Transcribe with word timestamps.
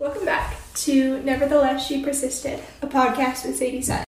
Welcome 0.00 0.24
back 0.24 0.56
to 0.76 1.22
Nevertheless 1.24 1.86
She 1.86 2.02
Persisted, 2.02 2.58
a 2.80 2.86
podcast 2.86 3.44
with 3.44 3.56
Sadie 3.56 3.82
Sutton. 3.82 4.06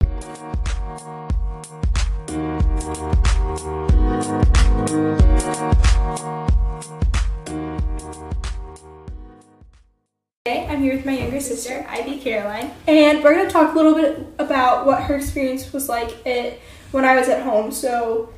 Today, 10.45 10.69
I'm 10.69 10.81
here 10.81 10.95
with 10.95 11.05
my 11.05 11.19
younger 11.19 11.41
sister, 11.41 11.85
Ivy 11.89 12.21
Caroline, 12.21 12.71
and 12.87 13.25
we're 13.25 13.35
going 13.35 13.49
to 13.49 13.53
talk 13.53 13.75
a 13.75 13.77
little 13.77 13.97
bit 13.97 14.25
about 14.39 14.87
what 14.87 15.03
her 15.03 15.17
experience 15.17 15.73
was 15.73 15.89
like 15.89 16.25
at, 16.25 16.61
when 16.93 17.05
I 17.05 17.17
was 17.17 17.29
at 17.29 17.43
home 17.43 17.73
so 17.73 18.33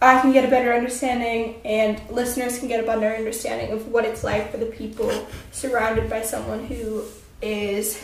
I 0.00 0.20
can 0.20 0.32
get 0.32 0.44
a 0.44 0.48
better 0.48 0.72
understanding 0.72 1.60
and 1.64 2.00
listeners 2.08 2.58
can 2.58 2.68
get 2.68 2.78
a 2.82 2.86
better 2.86 3.08
understanding 3.08 3.72
of 3.72 3.88
what 3.88 4.04
it's 4.04 4.22
like 4.22 4.50
for 4.52 4.56
the 4.56 4.66
people 4.66 5.26
surrounded 5.50 6.08
by 6.08 6.22
someone 6.22 6.66
who 6.66 7.04
is 7.42 8.02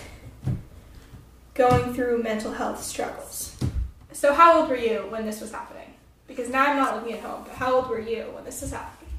going 1.55 1.95
through 1.95 2.23
mental 2.23 2.53
health 2.53 2.83
struggles. 2.83 3.57
So, 4.13 4.35
how 4.35 4.61
old 4.61 4.71
were 4.71 4.77
you 4.77 5.07
when 5.09 5.25
this 5.25 5.41
was 5.41 5.53
happening? 5.53 5.95
Because 6.27 6.49
now 6.49 6.67
I'm 6.67 6.77
not 6.77 6.97
looking 6.97 7.15
at 7.15 7.21
home, 7.23 7.45
but 7.47 7.55
how 7.55 7.75
old 7.75 7.89
were 7.89 8.01
you 8.01 8.25
when 8.35 8.45
this 8.45 8.61
was 8.61 8.73
happening? 8.73 9.11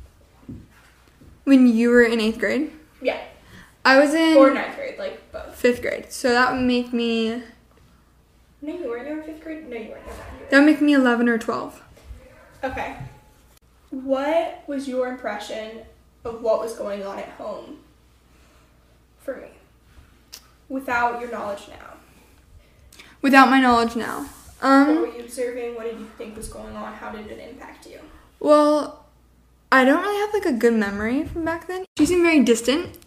When 1.46 1.68
you 1.68 1.90
were 1.92 2.04
in 2.04 2.20
eighth 2.20 2.40
grade? 2.40 2.72
Yeah. 3.02 3.22
I 3.86 4.00
was 4.00 4.14
in. 4.14 4.36
Or 4.36 4.54
ninth 4.54 4.76
grade, 4.76 4.98
like 4.98 5.32
both. 5.32 5.56
Fifth 5.56 5.82
grade. 5.82 6.12
So 6.12 6.32
that 6.32 6.54
would 6.54 6.62
make 6.62 6.92
me. 6.92 7.44
No, 8.62 8.74
you 8.74 8.90
weren't. 8.90 9.08
You 9.08 9.16
were 9.16 9.22
in 9.22 9.28
fifth 9.28 9.44
grade? 9.44 9.70
No, 9.70 9.78
you 9.78 9.90
weren't. 9.90 10.06
You 10.08 10.12
grade. 10.38 10.50
that 10.50 10.58
would 10.58 10.66
make 10.66 10.82
me 10.82 10.94
11 10.94 11.30
or 11.30 11.38
12. 11.38 11.82
Okay. 12.66 12.96
What 13.92 14.64
was 14.68 14.88
your 14.88 15.08
impression 15.08 15.82
of 16.24 16.42
what 16.42 16.60
was 16.60 16.74
going 16.74 17.04
on 17.06 17.20
at 17.20 17.30
home 17.30 17.78
for 19.20 19.36
me, 19.38 19.48
without 20.68 21.22
your 21.22 21.32
knowledge 21.32 21.68
now? 21.70 21.94
Without 23.22 23.50
my 23.50 23.60
knowledge 23.60 23.96
now. 23.96 24.28
Um, 24.62 24.88
What 24.88 25.02
were 25.02 25.18
you 25.18 25.24
observing? 25.24 25.76
What 25.76 25.84
did 25.84 26.00
you 26.00 26.08
think 26.18 26.36
was 26.36 26.48
going 26.48 26.76
on? 26.76 26.94
How 26.94 27.12
did 27.12 27.28
it 27.28 27.40
impact 27.50 27.86
you? 27.88 28.00
well 28.40 29.06
I 29.72 29.84
don't 29.86 30.02
really 30.02 30.20
have 30.20 30.34
like 30.34 30.46
a 30.46 30.58
good 30.58 30.74
memory 30.74 31.24
from 31.26 31.46
back 31.46 31.68
then. 31.68 31.86
She 31.98 32.06
seemed 32.06 32.24
very 32.24 32.44
distant 32.44 32.98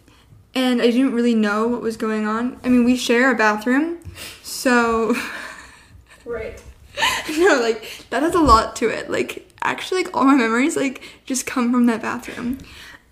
and 0.55 0.81
I 0.81 0.87
didn't 0.87 1.13
really 1.13 1.35
know 1.35 1.67
what 1.67 1.81
was 1.81 1.97
going 1.97 2.25
on. 2.25 2.59
I 2.63 2.69
mean 2.69 2.83
we 2.85 2.95
share 2.95 3.31
a 3.31 3.35
bathroom, 3.35 3.99
so 4.43 5.15
Right. 6.25 6.61
no, 7.37 7.59
like 7.61 8.05
that 8.09 8.23
has 8.23 8.35
a 8.35 8.39
lot 8.39 8.75
to 8.77 8.89
it. 8.89 9.09
Like 9.09 9.48
actually 9.63 10.03
like 10.03 10.15
all 10.15 10.23
my 10.23 10.35
memories 10.35 10.75
like 10.75 11.01
just 11.25 11.45
come 11.45 11.71
from 11.71 11.85
that 11.87 12.01
bathroom. 12.01 12.57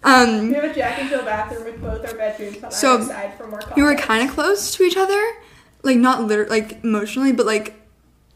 Um 0.04 0.50
We 0.50 0.54
have 0.56 0.64
a 0.64 0.74
Jack 0.74 1.00
and 1.00 1.10
Jill 1.10 1.24
bathroom 1.24 1.66
with 1.66 1.82
both 1.82 2.06
our 2.06 2.16
bedrooms 2.16 2.64
on 2.64 2.72
So, 2.72 2.96
either 2.96 3.06
side 3.06 3.34
for 3.38 3.48
more 3.48 3.60
we 3.76 3.82
were 3.82 3.96
kind 3.96 4.28
of 4.28 4.34
close 4.34 4.72
to 4.76 4.84
each 4.84 4.98
other, 4.98 5.22
like 5.84 5.98
not 5.98 6.24
liter- 6.24 6.48
like 6.48 6.84
emotionally, 6.84 7.32
but 7.32 7.46
like 7.46 7.74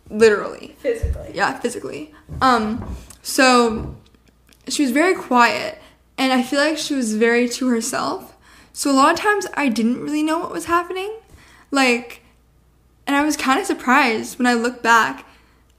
literally. 0.09 0.75
physically. 0.79 1.31
Yeah, 1.33 1.57
physically. 1.59 2.13
Um, 2.41 2.95
so 3.21 3.95
she 4.67 4.83
was 4.83 4.91
very 4.91 5.15
quiet, 5.15 5.81
and 6.17 6.33
I 6.33 6.43
feel 6.43 6.59
like 6.59 6.77
she 6.77 6.93
was 6.95 7.15
very 7.15 7.47
to 7.49 7.67
herself. 7.69 8.35
So 8.73 8.91
a 8.91 8.93
lot 8.93 9.13
of 9.13 9.19
times 9.19 9.47
I 9.55 9.69
didn't 9.69 10.01
really 10.01 10.23
know 10.23 10.39
what 10.39 10.51
was 10.51 10.65
happening, 10.65 11.13
like, 11.71 12.23
and 13.07 13.15
I 13.15 13.23
was 13.23 13.35
kind 13.37 13.59
of 13.59 13.65
surprised 13.65 14.37
when 14.37 14.47
I 14.47 14.53
look 14.53 14.81
back. 14.81 15.25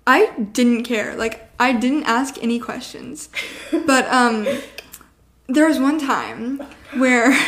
I 0.07 0.33
didn't 0.53 0.85
care. 0.85 1.15
Like 1.17 1.52
I 1.69 1.73
didn't 1.73 2.05
ask 2.05 2.33
any 2.43 2.59
questions, 2.59 3.29
but 3.87 4.05
um, 4.21 4.47
there 5.49 5.67
was 5.69 5.79
one 5.79 5.99
time 5.99 6.61
where. 7.03 7.29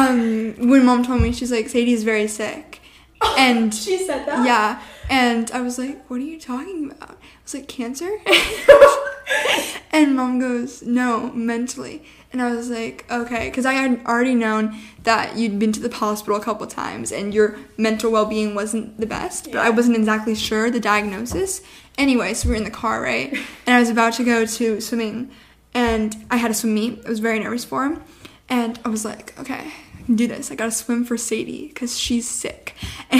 Um 0.00 0.54
when 0.70 0.86
mom 0.86 1.02
told 1.04 1.20
me 1.20 1.32
she's 1.32 1.52
like 1.52 1.68
sadie's 1.68 2.02
very 2.02 2.26
sick 2.26 2.80
and 3.36 3.74
She 3.74 3.98
said 4.06 4.24
that. 4.26 4.40
yeah 4.46 4.80
and 5.10 5.50
i 5.50 5.60
was 5.60 5.76
like 5.78 5.96
what 6.08 6.16
are 6.16 6.24
you 6.34 6.40
talking 6.40 6.90
about 6.90 7.10
i 7.10 7.42
was 7.44 7.52
like 7.52 7.68
cancer 7.68 8.08
and 9.92 10.16
mom 10.16 10.38
goes 10.38 10.82
no 10.82 11.30
mentally. 11.32 12.04
And 12.32 12.40
i 12.40 12.54
was 12.54 12.70
like 12.70 13.04
okay 13.10 13.50
because 13.50 13.66
i 13.66 13.74
had 13.74 14.00
already 14.06 14.34
known 14.34 14.74
that 15.02 15.36
you'd 15.36 15.58
been 15.58 15.70
to 15.72 15.80
the 15.80 15.94
hospital 15.94 16.36
a 16.36 16.42
couple 16.42 16.66
times 16.66 17.12
and 17.12 17.34
your 17.34 17.58
mental 17.76 18.10
well-being 18.10 18.54
wasn't 18.54 18.98
the 18.98 19.06
best 19.06 19.52
but 19.52 19.60
i 19.60 19.68
wasn't 19.68 19.96
exactly 19.96 20.34
sure 20.34 20.70
the 20.70 20.80
diagnosis. 20.80 21.60
Anyway 21.98 22.32
so 22.32 22.48
we 22.48 22.52
were 22.52 22.56
in 22.56 22.64
the 22.64 22.70
car 22.70 23.02
right? 23.02 23.32
And 23.66 23.76
i 23.76 23.80
was 23.80 23.90
about 23.90 24.14
to 24.14 24.24
go 24.24 24.46
to 24.46 24.80
swimming 24.80 25.30
and 25.74 26.16
i 26.30 26.36
had 26.36 26.50
a 26.50 26.54
swim 26.54 26.74
meet. 26.74 27.02
I 27.04 27.08
was 27.10 27.18
very 27.18 27.38
nervous 27.38 27.64
for 27.64 27.84
him. 27.84 28.02
And 28.48 28.80
i 28.84 28.88
was 28.88 29.04
like 29.04 29.38
okay 29.38 29.72
I 30.02 30.04
can 30.04 30.16
do 30.16 30.26
this. 30.26 30.50
I 30.50 30.56
gotta 30.56 30.72
swim 30.72 31.04
for 31.04 31.16
sadie 31.16 31.68
because 31.68 31.98
she's 31.98 32.28
sick. 32.28 32.74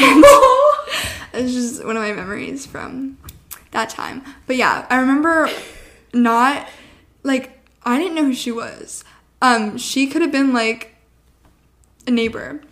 And 1.35 1.45
it's 1.45 1.55
just 1.55 1.85
one 1.85 1.97
of 1.97 2.03
my 2.03 2.13
memories 2.13 2.67
from 2.67 3.19
that 3.71 3.89
time. 3.89 4.23
But 4.47 4.57
yeah, 4.57 4.87
I 4.91 4.97
remember 5.01 5.49
not 6.13 6.69
like 7.23 7.59
I 7.85 7.99
didn't 7.99 8.15
know 8.15 8.25
who 8.25 8.35
she 8.35 8.53
was. 8.53 9.05
Um, 9.41 9.77
she 9.77 10.07
could 10.07 10.23
have 10.23 10.33
been 10.33 10.53
like 10.53 10.95
a 12.07 12.11
neighbor. 12.11 12.63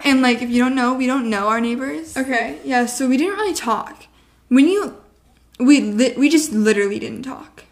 And 0.00 0.22
like 0.22 0.42
if 0.42 0.50
you 0.50 0.58
don't 0.58 0.74
know, 0.74 0.94
we 0.94 1.06
don't 1.06 1.28
know 1.28 1.48
our 1.48 1.60
neighbors. 1.60 2.16
Okay. 2.16 2.58
Yeah, 2.64 2.86
so 2.86 3.08
we 3.08 3.16
didn't 3.16 3.38
really 3.38 3.54
talk. 3.54 4.06
When 4.48 4.66
you 4.66 4.96
we 5.58 5.80
li- 5.80 6.14
we 6.16 6.28
just 6.28 6.52
literally 6.52 6.98
didn't 6.98 7.22
talk. 7.22 7.64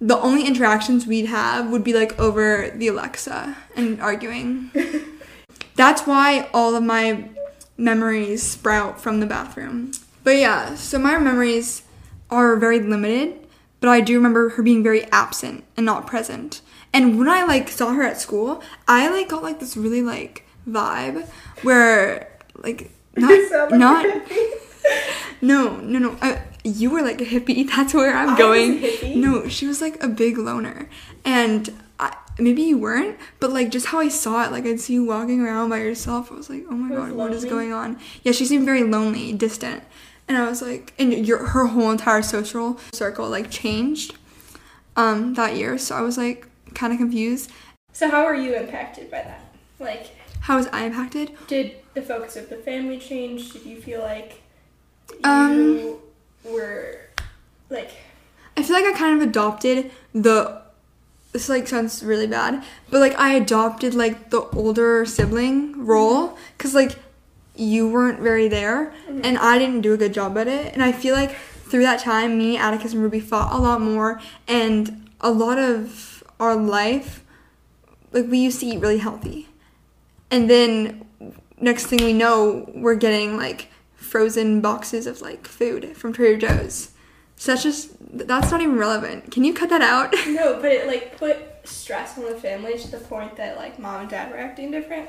The 0.00 0.16
only 0.18 0.46
interactions 0.46 1.06
we'd 1.06 1.26
have 1.26 1.70
would 1.70 1.82
be 1.84 1.92
like 1.92 2.18
over 2.18 2.70
the 2.74 2.88
Alexa 2.88 3.56
and 3.76 4.00
arguing. 4.00 4.70
That's 5.74 6.02
why 6.02 6.48
all 6.54 6.74
of 6.74 6.82
my 6.82 7.28
memories 7.76 8.42
sprout 8.42 9.00
from 9.00 9.20
the 9.20 9.26
bathroom. 9.26 9.92
But 10.24 10.36
yeah, 10.36 10.76
so 10.76 10.98
my 10.98 11.18
memories 11.18 11.82
are 12.30 12.56
very 12.56 12.80
limited, 12.80 13.46
but 13.80 13.88
I 13.88 14.00
do 14.00 14.14
remember 14.16 14.50
her 14.50 14.62
being 14.62 14.82
very 14.82 15.04
absent 15.12 15.64
and 15.76 15.86
not 15.86 16.06
present. 16.06 16.60
And 16.92 17.18
when 17.18 17.28
I 17.28 17.44
like 17.44 17.68
saw 17.68 17.92
her 17.92 18.02
at 18.02 18.20
school, 18.20 18.62
I 18.86 19.08
like 19.08 19.28
got 19.28 19.42
like 19.42 19.60
this 19.60 19.76
really 19.76 20.02
like 20.02 20.44
vibe 20.68 21.26
where 21.62 22.30
like 22.56 22.90
not 23.16 23.70
not 23.72 24.06
no, 25.40 25.76
no, 25.76 25.98
no. 25.98 26.16
I, 26.20 26.42
you 26.64 26.90
were 26.90 27.02
like 27.02 27.20
a 27.20 27.24
hippie. 27.24 27.68
That's 27.76 27.94
where 27.94 28.14
I'm 28.14 28.30
I 28.30 28.38
going. 28.38 29.20
No, 29.20 29.48
she 29.48 29.66
was 29.66 29.80
like 29.80 30.02
a 30.02 30.08
big 30.08 30.38
loner, 30.38 30.88
and 31.24 31.70
I, 31.98 32.16
maybe 32.38 32.62
you 32.62 32.78
weren't, 32.78 33.16
but 33.40 33.52
like 33.52 33.70
just 33.70 33.86
how 33.86 33.98
I 34.00 34.08
saw 34.08 34.44
it, 34.44 34.52
like 34.52 34.64
I'd 34.64 34.80
see 34.80 34.94
you 34.94 35.04
walking 35.04 35.40
around 35.40 35.70
by 35.70 35.78
yourself. 35.78 36.30
I 36.32 36.34
was 36.34 36.48
like, 36.50 36.64
oh 36.70 36.74
my 36.74 36.94
god, 36.94 37.12
what 37.12 37.32
is 37.32 37.44
going 37.44 37.72
on? 37.72 37.98
Yeah, 38.22 38.32
she 38.32 38.44
seemed 38.44 38.64
very 38.64 38.84
lonely, 38.84 39.32
distant, 39.32 39.82
and 40.28 40.36
I 40.36 40.48
was 40.48 40.60
like, 40.62 40.92
and 40.98 41.12
your 41.26 41.46
her 41.46 41.66
whole 41.66 41.90
entire 41.90 42.22
social 42.22 42.78
circle 42.92 43.28
like 43.28 43.50
changed, 43.50 44.14
um, 44.96 45.34
that 45.34 45.56
year. 45.56 45.78
So 45.78 45.94
I 45.96 46.00
was 46.02 46.16
like 46.18 46.46
kind 46.74 46.92
of 46.92 46.98
confused. 46.98 47.50
So 47.92 48.10
how 48.10 48.24
were 48.24 48.34
you 48.34 48.54
impacted 48.54 49.10
by 49.10 49.22
that? 49.22 49.40
Like, 49.80 50.14
How 50.40 50.56
was 50.56 50.66
I 50.72 50.84
impacted? 50.84 51.32
did 51.46 51.76
the 51.94 52.02
focus 52.02 52.36
of 52.36 52.48
the 52.48 52.56
family 52.56 52.98
change? 52.98 53.52
Did 53.52 53.64
you 53.64 53.80
feel 53.80 54.00
like 54.00 54.42
you 55.12 55.18
Um, 55.24 55.94
were 56.44 57.00
like 57.70 57.90
I 58.56 58.62
feel 58.62 58.74
like 58.76 58.84
I 58.84 58.92
kind 58.98 59.20
of 59.20 59.28
adopted 59.28 59.90
the 60.12 60.60
this 61.32 61.48
like 61.48 61.68
sounds 61.68 62.02
really 62.02 62.26
bad, 62.26 62.62
but 62.90 63.00
like 63.00 63.14
I 63.18 63.34
adopted 63.34 63.94
like 63.94 64.30
the 64.30 64.42
older 64.56 65.04
sibling 65.04 65.84
role 65.86 66.36
cuz 66.58 66.74
like 66.74 66.96
you 67.58 67.88
weren't 67.88 68.20
very 68.20 68.48
there 68.48 68.94
mm-hmm. 69.08 69.20
and 69.24 69.36
I 69.38 69.58
didn't 69.58 69.80
do 69.80 69.92
a 69.92 69.96
good 69.96 70.14
job 70.14 70.38
at 70.38 70.46
it 70.46 70.72
and 70.74 70.82
I 70.82 70.92
feel 70.92 71.14
like 71.14 71.36
through 71.68 71.82
that 71.82 72.00
time 72.00 72.38
me, 72.38 72.56
Atticus 72.56 72.92
and 72.94 73.02
Ruby 73.02 73.20
fought 73.20 73.52
a 73.52 73.58
lot 73.58 73.80
more 73.80 74.20
and 74.46 75.10
a 75.20 75.30
lot 75.30 75.58
of 75.58 76.22
our 76.40 76.56
life 76.56 77.24
like 78.12 78.26
we 78.26 78.38
used 78.38 78.60
to 78.60 78.66
eat 78.66 78.80
really 78.80 78.98
healthy. 78.98 79.48
And 80.30 80.48
then 80.48 81.04
next 81.60 81.86
thing 81.86 82.02
we 82.02 82.12
know, 82.12 82.70
we're 82.74 82.94
getting 82.94 83.36
like 83.36 83.68
frozen 83.94 84.60
boxes 84.60 85.06
of 85.06 85.20
like 85.20 85.46
food 85.46 85.96
from 85.96 86.12
Trader 86.12 86.46
Joe's. 86.46 86.92
So 87.36 87.52
that's 87.52 87.62
just 87.62 87.92
that's 88.00 88.50
not 88.50 88.60
even 88.60 88.78
relevant. 88.78 89.30
Can 89.30 89.44
you 89.44 89.54
cut 89.54 89.68
that 89.70 89.82
out? 89.82 90.14
no, 90.26 90.60
but 90.60 90.72
it 90.72 90.86
like 90.86 91.18
put 91.18 91.36
stress 91.64 92.16
on 92.16 92.24
the 92.24 92.34
family 92.34 92.78
to 92.78 92.90
the 92.90 92.98
point 92.98 93.36
that 93.36 93.56
like 93.56 93.78
mom 93.78 94.02
and 94.02 94.10
dad 94.10 94.30
were 94.30 94.38
acting 94.38 94.70
different. 94.70 95.08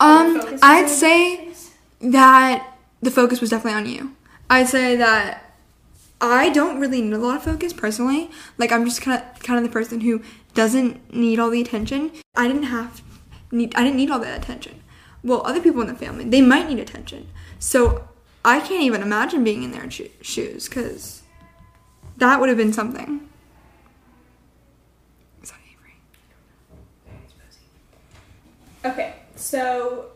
Um, 0.00 0.58
I'd 0.62 0.88
say 0.88 1.52
that 2.00 2.76
the 3.00 3.10
focus 3.10 3.40
was 3.40 3.50
definitely 3.50 3.78
on 3.78 3.86
you. 3.86 4.14
I'd 4.48 4.68
say 4.68 4.96
that 4.96 5.52
I 6.20 6.50
don't 6.50 6.80
really 6.80 7.00
need 7.00 7.12
a 7.12 7.18
lot 7.18 7.36
of 7.36 7.42
focus 7.44 7.72
personally. 7.72 8.30
Like 8.56 8.72
I'm 8.72 8.84
just 8.84 9.02
kind 9.02 9.22
of 9.22 9.42
kind 9.42 9.58
of 9.58 9.64
the 9.64 9.72
person 9.72 10.00
who 10.00 10.22
doesn't 10.54 11.14
need 11.14 11.38
all 11.38 11.50
the 11.50 11.60
attention. 11.60 12.12
I 12.36 12.46
didn't 12.46 12.64
have 12.64 13.02
need 13.52 13.74
I 13.76 13.82
didn't 13.84 13.96
need 13.96 14.10
all 14.10 14.18
that 14.20 14.38
attention. 14.42 14.82
Well, 15.22 15.42
other 15.44 15.60
people 15.60 15.80
in 15.80 15.88
the 15.88 15.94
family 15.94 16.24
they 16.24 16.40
might 16.42 16.68
need 16.68 16.78
attention. 16.78 17.28
So 17.58 18.08
I 18.44 18.60
can't 18.60 18.82
even 18.82 19.02
imagine 19.02 19.44
being 19.44 19.62
in 19.62 19.72
their 19.72 19.90
sho- 19.90 20.08
shoes 20.20 20.68
because 20.68 21.22
that 22.16 22.40
would 22.40 22.48
have 22.48 22.58
been 22.58 22.72
something. 22.72 23.28
Is 25.42 25.50
that 25.50 25.58
Avery? 25.70 25.94
Okay, 28.84 29.14
so 29.38 30.06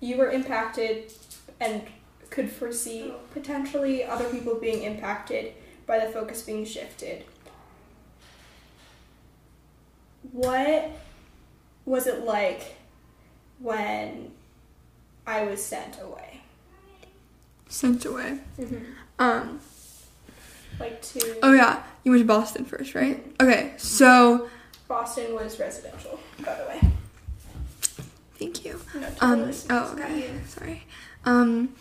you 0.00 0.16
were 0.16 0.30
impacted 0.30 1.12
and 1.60 1.82
could 2.30 2.50
foresee 2.50 3.12
potentially 3.32 4.04
other 4.04 4.28
people 4.28 4.54
being 4.54 4.82
impacted 4.82 5.52
by 5.86 5.98
the 5.98 6.10
focus 6.12 6.42
being 6.42 6.64
shifted. 6.64 7.24
What 10.32 10.90
was 11.84 12.06
it 12.06 12.24
like 12.24 12.76
when 13.58 14.30
I 15.26 15.44
was 15.44 15.64
sent 15.64 16.00
away? 16.00 16.42
Sent 17.68 18.04
away. 18.04 18.38
Um. 19.18 19.60
Like 20.78 21.02
to 21.02 21.38
Oh 21.42 21.52
yeah, 21.52 21.82
you 22.04 22.12
went 22.12 22.22
to 22.22 22.26
Boston 22.26 22.64
first, 22.64 22.94
right? 22.94 23.24
Okay, 23.40 23.72
so 23.78 24.48
Boston 24.86 25.34
was 25.34 25.58
residential, 25.58 26.20
by 26.44 26.54
the 26.54 26.64
way. 26.68 26.92
Thank 28.38 28.64
you. 28.64 28.80
No, 28.94 29.08
Um. 29.20 29.52
Oh, 29.70 29.92
okay. 29.92 30.30
Sorry. 30.46 30.86
Um, 31.24 31.74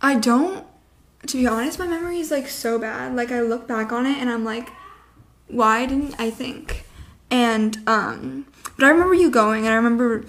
I 0.00 0.16
don't. 0.16 0.66
To 1.26 1.36
be 1.36 1.46
honest, 1.46 1.78
my 1.78 1.86
memory 1.86 2.18
is 2.18 2.30
like 2.30 2.48
so 2.48 2.78
bad. 2.78 3.14
Like 3.14 3.30
I 3.30 3.40
look 3.40 3.68
back 3.68 3.92
on 3.92 4.06
it 4.06 4.18
and 4.18 4.28
I'm 4.28 4.44
like, 4.44 4.70
why 5.46 5.86
didn't 5.86 6.16
I 6.18 6.30
think? 6.30 6.84
And 7.30 7.78
um, 7.86 8.46
but 8.76 8.86
I 8.86 8.90
remember 8.90 9.14
you 9.14 9.30
going, 9.30 9.64
and 9.64 9.72
I 9.72 9.76
remember 9.76 10.24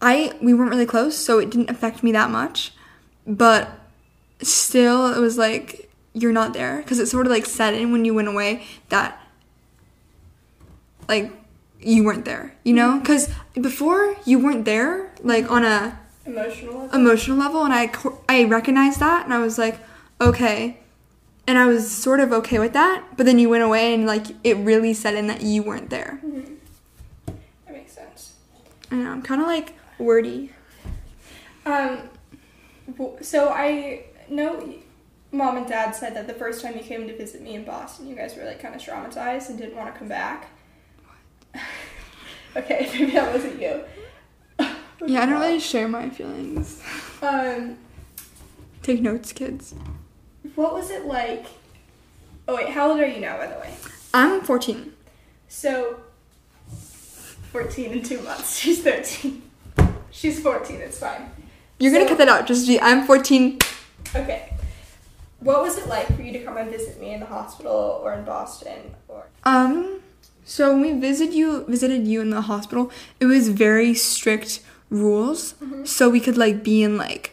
I 0.00 0.32
we 0.42 0.54
weren't 0.54 0.70
really 0.70 0.86
close, 0.86 1.16
so 1.16 1.38
it 1.38 1.50
didn't 1.50 1.70
affect 1.70 2.02
me 2.02 2.12
that 2.12 2.30
much. 2.30 2.72
But 3.26 3.70
still, 4.42 5.12
it 5.12 5.20
was 5.20 5.38
like 5.38 5.90
you're 6.12 6.32
not 6.32 6.52
there 6.52 6.78
because 6.78 6.98
it 6.98 7.06
sort 7.06 7.26
of 7.26 7.32
like 7.32 7.46
set 7.46 7.74
in 7.74 7.92
when 7.92 8.04
you 8.04 8.14
went 8.14 8.28
away 8.28 8.64
that 8.88 9.20
like 11.08 11.32
you 11.80 12.04
weren't 12.04 12.24
there, 12.24 12.54
you 12.64 12.72
know? 12.72 12.98
Because 12.98 13.28
before 13.54 14.16
you 14.24 14.38
weren't 14.38 14.64
there, 14.64 15.12
like 15.22 15.50
on 15.50 15.64
a 15.64 15.98
Emotional. 16.24 16.80
level? 16.80 16.98
emotional 17.00 17.36
level 17.38 17.64
and 17.64 17.72
I 17.72 17.92
I 18.28 18.44
recognized 18.44 18.98
that 19.00 19.24
and 19.24 19.32
I 19.34 19.38
was 19.38 19.58
like, 19.58 19.78
okay. 20.20 20.78
And 21.46 21.56
I 21.58 21.66
was 21.66 21.88
sort 21.88 22.18
of 22.18 22.32
okay 22.32 22.58
with 22.58 22.72
that, 22.72 23.04
but 23.16 23.24
then 23.26 23.38
you 23.38 23.48
went 23.48 23.62
away 23.62 23.94
and 23.94 24.04
like 24.06 24.26
it 24.42 24.56
really 24.56 24.92
set 24.92 25.14
in 25.14 25.28
that 25.28 25.42
you 25.42 25.62
weren't 25.62 25.90
there. 25.90 26.20
That 27.66 27.72
makes 27.72 27.92
sense. 27.92 28.34
I 28.90 28.96
know, 28.96 29.10
I'm 29.12 29.22
kind 29.22 29.40
of 29.40 29.46
like 29.46 29.74
wordy. 29.98 30.50
Um, 31.64 31.98
so 33.20 33.48
I 33.50 34.06
know 34.28 34.74
mom 35.32 35.56
and 35.56 35.66
dad 35.68 35.92
said 35.92 36.14
that 36.16 36.26
the 36.26 36.34
first 36.34 36.62
time 36.62 36.74
you 36.76 36.82
came 36.82 37.06
to 37.06 37.16
visit 37.16 37.42
me 37.42 37.54
in 37.54 37.64
Boston, 37.64 38.08
you 38.08 38.16
guys 38.16 38.34
were 38.36 38.44
like 38.44 38.60
kind 38.60 38.74
of 38.74 38.80
traumatized 38.80 39.48
and 39.48 39.58
didn't 39.58 39.76
want 39.76 39.92
to 39.92 39.98
come 39.98 40.08
back. 40.08 40.48
okay, 42.56 42.88
maybe 42.98 43.12
that 43.12 43.32
wasn't 43.32 43.60
you. 43.60 43.84
Yeah, 45.06 45.22
I 45.22 45.26
don't 45.26 45.40
really 45.40 45.60
share 45.60 45.86
my 45.88 46.08
feelings. 46.08 46.82
Um, 47.20 47.76
Take 48.82 49.02
notes, 49.02 49.30
kids. 49.32 49.74
what 50.54 50.72
was 50.72 50.90
it 50.90 51.04
like? 51.04 51.44
Oh 52.48 52.56
wait, 52.56 52.70
how 52.70 52.90
old 52.90 52.98
are 53.00 53.06
you 53.06 53.20
now, 53.20 53.36
by 53.36 53.46
the 53.46 53.58
way? 53.58 53.74
I'm 54.14 54.40
14. 54.40 54.94
So, 55.48 56.00
14 57.52 57.92
in 57.92 58.02
two 58.02 58.20
months. 58.22 58.56
She's 58.58 58.82
13. 58.82 59.42
She's 60.10 60.40
14, 60.40 60.80
it's 60.80 60.98
fine. 60.98 61.30
You're 61.78 61.92
gonna 61.92 62.08
cut 62.08 62.16
that 62.18 62.28
out. 62.30 62.46
Just 62.46 62.66
be, 62.66 62.80
I'm 62.80 63.04
14. 63.06 63.58
Okay. 64.14 64.54
What 65.40 65.60
was 65.62 65.76
it 65.76 65.88
like 65.88 66.06
for 66.16 66.22
you 66.22 66.32
to 66.32 66.42
come 66.42 66.56
and 66.56 66.70
visit 66.70 66.98
me 66.98 67.12
in 67.12 67.20
the 67.20 67.26
hospital 67.26 68.00
or 68.02 68.14
in 68.14 68.24
Boston 68.24 68.94
or 69.08 69.26
Um, 69.44 70.00
so 70.46 70.72
when 70.72 70.80
we 70.80 70.92
visited 70.98 71.34
you, 71.34 71.64
visited 71.66 72.06
you 72.06 72.20
in 72.22 72.30
the 72.30 72.40
hospital, 72.42 72.90
it 73.20 73.26
was 73.26 73.48
very 73.50 73.92
strict 73.94 74.60
rules. 74.88 75.54
Mm-hmm. 75.54 75.84
So 75.84 76.08
we 76.08 76.20
could 76.20 76.38
like 76.38 76.62
be 76.62 76.82
in 76.82 76.96
like 76.96 77.32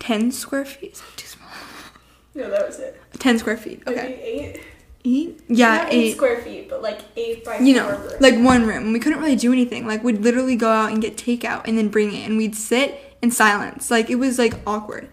10 0.00 0.32
square 0.32 0.64
feet. 0.64 0.94
Is 0.94 1.00
that 1.00 1.16
too 1.16 1.26
small? 1.28 1.48
No, 2.34 2.48
that 2.50 2.66
was 2.66 2.78
it. 2.80 2.98
10 3.18 3.38
square 3.40 3.56
feet. 3.58 3.82
Maybe 3.86 3.98
Okay. 4.00 4.20
eight. 4.22 4.60
Eight? 5.04 5.40
Yeah, 5.48 5.76
Not 5.78 5.92
eight, 5.92 5.96
eight. 6.04 6.14
square 6.16 6.40
feet, 6.40 6.68
but 6.70 6.80
like 6.82 7.00
eight 7.16 7.44
by 7.44 7.58
You 7.58 7.74
know, 7.76 7.90
rooms. 7.90 8.14
like 8.20 8.38
one 8.38 8.66
room. 8.66 8.92
We 8.92 8.98
couldn't 9.00 9.20
really 9.20 9.36
do 9.36 9.52
anything. 9.52 9.86
Like 9.86 10.02
we'd 10.02 10.22
literally 10.22 10.56
go 10.56 10.70
out 10.70 10.92
and 10.92 11.02
get 11.02 11.16
takeout 11.16 11.68
and 11.68 11.76
then 11.76 11.88
bring 11.88 12.12
it 12.14 12.24
and 12.26 12.38
we'd 12.38 12.56
sit 12.56 13.16
in 13.20 13.30
silence. 13.30 13.90
Like 13.90 14.08
it 14.10 14.14
was 14.16 14.38
like 14.38 14.54
awkward. 14.66 15.08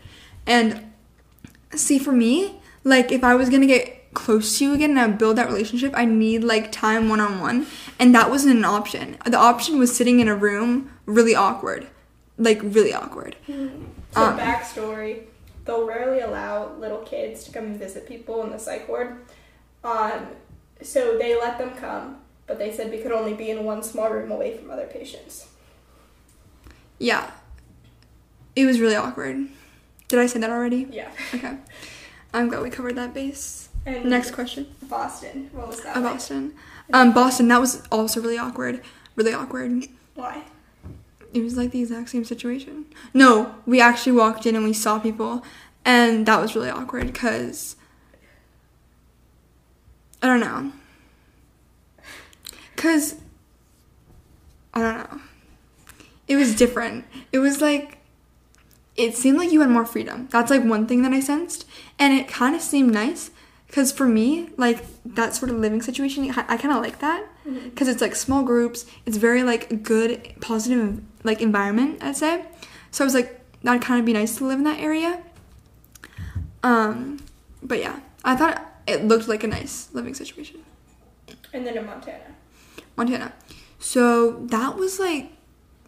And 0.48 0.92
see 1.76 2.00
for 2.00 2.12
me, 2.14 2.62
like 2.86 3.12
if 3.12 3.24
I 3.24 3.36
was 3.36 3.50
gonna 3.50 3.68
get 3.68 3.99
close 4.14 4.58
to 4.58 4.66
you 4.66 4.74
again 4.74 4.92
and 4.92 5.00
I 5.00 5.08
build 5.08 5.38
that 5.38 5.48
relationship, 5.48 5.94
I 5.96 6.06
need 6.06 6.44
like 6.44 6.72
time 6.72 7.10
one 7.10 7.20
on 7.20 7.40
one. 7.40 7.68
And 8.00 8.14
that 8.16 8.30
wasn't 8.30 8.58
an 8.58 8.66
option. 8.66 9.18
The 9.26 9.38
option 9.38 9.78
was 9.78 9.96
sitting 9.96 10.20
in 10.20 10.28
a 10.28 10.36
room 10.36 10.92
really 11.06 11.36
awkward. 11.36 11.88
Like 12.38 12.60
really 12.64 12.94
awkward. 12.94 13.36
So 13.48 13.54
um, 14.16 14.38
backstory, 14.38 15.24
they'll 15.66 15.86
rarely 15.86 16.22
allow 16.22 16.74
little 16.76 17.00
kids 17.00 17.44
to 17.44 17.52
come 17.52 17.74
visit 17.74 18.08
people 18.08 18.44
in 18.44 18.52
the 18.52 18.58
psych 18.58 18.88
ward. 18.88 19.18
Um, 19.84 20.28
so 20.82 21.18
they 21.18 21.38
let 21.38 21.58
them 21.58 21.72
come, 21.72 22.18
but 22.48 22.58
they 22.58 22.72
said 22.72 22.92
we 22.92 23.00
could 23.00 23.12
only 23.12 23.34
be 23.34 23.50
in 23.50 23.64
one 23.66 23.84
small 23.84 24.10
room 24.10 24.32
away 24.32 24.58
from 24.58 24.72
other 24.72 24.88
patients. 24.88 25.48
Yeah. 26.98 27.32
It 28.56 28.66
was 28.66 28.80
really 28.80 28.96
awkward. 28.96 29.48
Did 30.08 30.20
I 30.20 30.26
say 30.26 30.40
that 30.40 30.50
already? 30.50 30.88
Yeah. 30.92 31.12
Okay. 31.34 31.58
I'm 32.34 32.48
glad 32.48 32.64
we 32.64 32.70
covered 32.70 32.96
that 32.96 33.14
base. 33.14 33.69
And 33.86 34.06
Next 34.06 34.32
question. 34.32 34.68
Boston. 34.84 35.50
What 35.54 35.68
was 35.68 35.82
that? 35.82 35.96
Uh, 35.98 36.02
like? 36.02 36.14
Boston. 36.14 36.54
Um, 36.94 37.14
Boston. 37.14 37.48
That 37.48 37.60
was 37.60 37.86
also 37.92 38.22
really 38.22 38.38
awkward. 38.38 38.82
Really 39.16 39.34
awkward. 39.34 39.86
Why? 40.16 40.44
It 41.34 41.42
was 41.42 41.58
like 41.58 41.72
the 41.72 41.82
exact 41.82 42.10
same 42.10 42.26
situation. 42.26 42.86
No, 43.14 43.56
we 43.66 43.80
actually 43.80 44.14
walked 44.14 44.46
in 44.46 44.56
and 44.56 44.66
we 44.66 44.74
saw 44.74 45.00
people, 45.00 45.44
and 45.86 46.26
that 46.26 46.42
was 46.42 46.56
really 46.56 46.70
awkward 46.70 47.08
because 47.08 47.76
I 50.22 50.28
don't 50.28 50.40
know. 50.40 50.72
Cause 52.76 53.16
I 54.74 54.82
don't 54.82 54.98
know. 54.98 55.22
It 56.28 56.36
was 56.36 56.56
different. 56.56 57.06
It 57.32 57.40
was 57.40 57.62
like 57.62 57.98
it 58.96 59.16
seemed 59.16 59.38
like 59.38 59.52
you 59.52 59.62
had 59.62 59.70
more 59.70 59.86
freedom. 59.86 60.28
That's 60.30 60.52
like 60.52 60.64
one 60.64 60.86
thing 60.88 61.04
that 61.04 61.14
I 61.14 61.20
sensed, 61.20 61.66
and 61.98 62.14
it 62.14 62.28
kind 62.28 62.56
of 62.56 62.62
seemed 62.62 62.92
nice. 62.92 63.32
Cause 63.72 63.92
for 63.92 64.08
me, 64.08 64.50
like 64.58 64.84
that 65.06 65.36
sort 65.36 65.52
of 65.52 65.58
living 65.58 65.82
situation, 65.82 66.30
I 66.32 66.46
I 66.48 66.58
kind 66.58 66.74
of 66.74 66.82
like 66.82 67.00
that 67.00 67.28
because 67.64 67.88
it's 67.88 68.02
like 68.02 68.16
small 68.16 68.44
groups. 68.44 68.86
It's 69.06 69.18
very 69.18 69.44
like 69.44 69.72
a 69.72 69.76
good, 69.76 70.34
positive 70.42 71.02
like 71.24 71.42
environment. 71.42 72.02
I'd 72.02 72.18
say. 72.18 72.46
So 72.92 73.04
I 73.04 73.06
was 73.06 73.14
like, 73.14 73.40
that'd 73.62 73.82
kind 73.82 74.00
of 74.00 74.06
be 74.06 74.14
nice 74.14 74.38
to 74.38 74.46
live 74.46 74.58
in 74.58 74.64
that 74.66 74.80
area. 74.80 75.22
Um, 76.64 77.20
but 77.62 77.80
yeah, 77.80 78.00
I 78.24 78.36
thought 78.36 78.66
it 78.88 79.06
looked 79.06 79.28
like 79.28 79.44
a 79.44 79.48
nice 79.48 79.90
living 79.94 80.14
situation. 80.14 80.64
And 81.54 81.66
then 81.66 81.78
in 81.78 81.86
Montana. 81.86 82.36
Montana. 82.96 83.34
So 83.80 84.46
that 84.48 84.76
was 84.76 85.00
like 85.00 85.32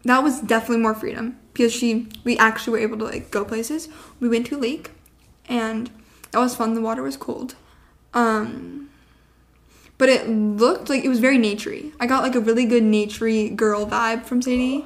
that 0.03 0.24
was 0.24 0.41
definitely 0.41 0.82
more 0.82 0.96
freedom 0.96 1.38
because 1.53 1.74
she 1.74 2.08
we 2.24 2.38
actually 2.38 2.74
were 2.74 2.79
able 2.79 2.98
to 3.00 3.06
like 3.06 3.32
go 3.32 3.44
places. 3.44 3.89
We 4.20 4.29
went 4.29 4.48
to 4.48 4.58
a 4.58 4.60
lake 4.60 4.91
and 5.46 5.89
that 6.32 6.39
was 6.39 6.56
fun. 6.56 6.74
The 6.74 6.82
water 6.82 7.03
was 7.03 7.17
cold. 7.17 7.56
Um 8.13 8.82
but 10.01 10.10
it 10.10 10.27
looked 10.27 10.89
like 10.89 11.03
it 11.03 11.10
was 11.10 11.20
very 11.20 11.38
naturey. 11.38 11.91
I 12.00 12.08
got 12.08 12.24
like 12.24 12.34
a 12.34 12.39
really 12.39 12.65
good 12.65 12.82
naturey 12.82 13.56
girl 13.56 13.86
vibe 13.86 14.25
from 14.25 14.41
Sadie. 14.41 14.84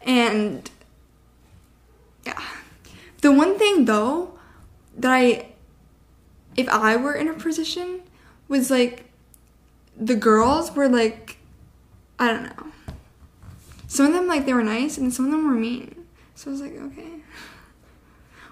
And 0.00 0.70
yeah. 2.24 2.42
The 3.20 3.30
one 3.30 3.58
thing 3.58 3.84
though 3.84 4.38
that 4.96 5.12
I 5.12 5.48
if 6.56 6.66
I 6.70 6.96
were 6.96 7.12
in 7.12 7.26
her 7.26 7.34
position 7.34 8.00
was 8.48 8.70
like 8.70 9.04
the 9.98 10.14
girls 10.14 10.74
were 10.74 10.88
like 10.88 11.36
I 12.18 12.28
don't 12.28 12.44
know. 12.44 12.72
Some 13.86 14.06
of 14.06 14.12
them 14.14 14.26
like 14.26 14.46
they 14.46 14.54
were 14.54 14.64
nice 14.64 14.96
and 14.96 15.12
some 15.12 15.26
of 15.26 15.30
them 15.30 15.46
were 15.46 15.54
mean. 15.54 16.06
So 16.34 16.50
I 16.50 16.52
was 16.52 16.62
like, 16.62 16.72
okay. 16.72 17.20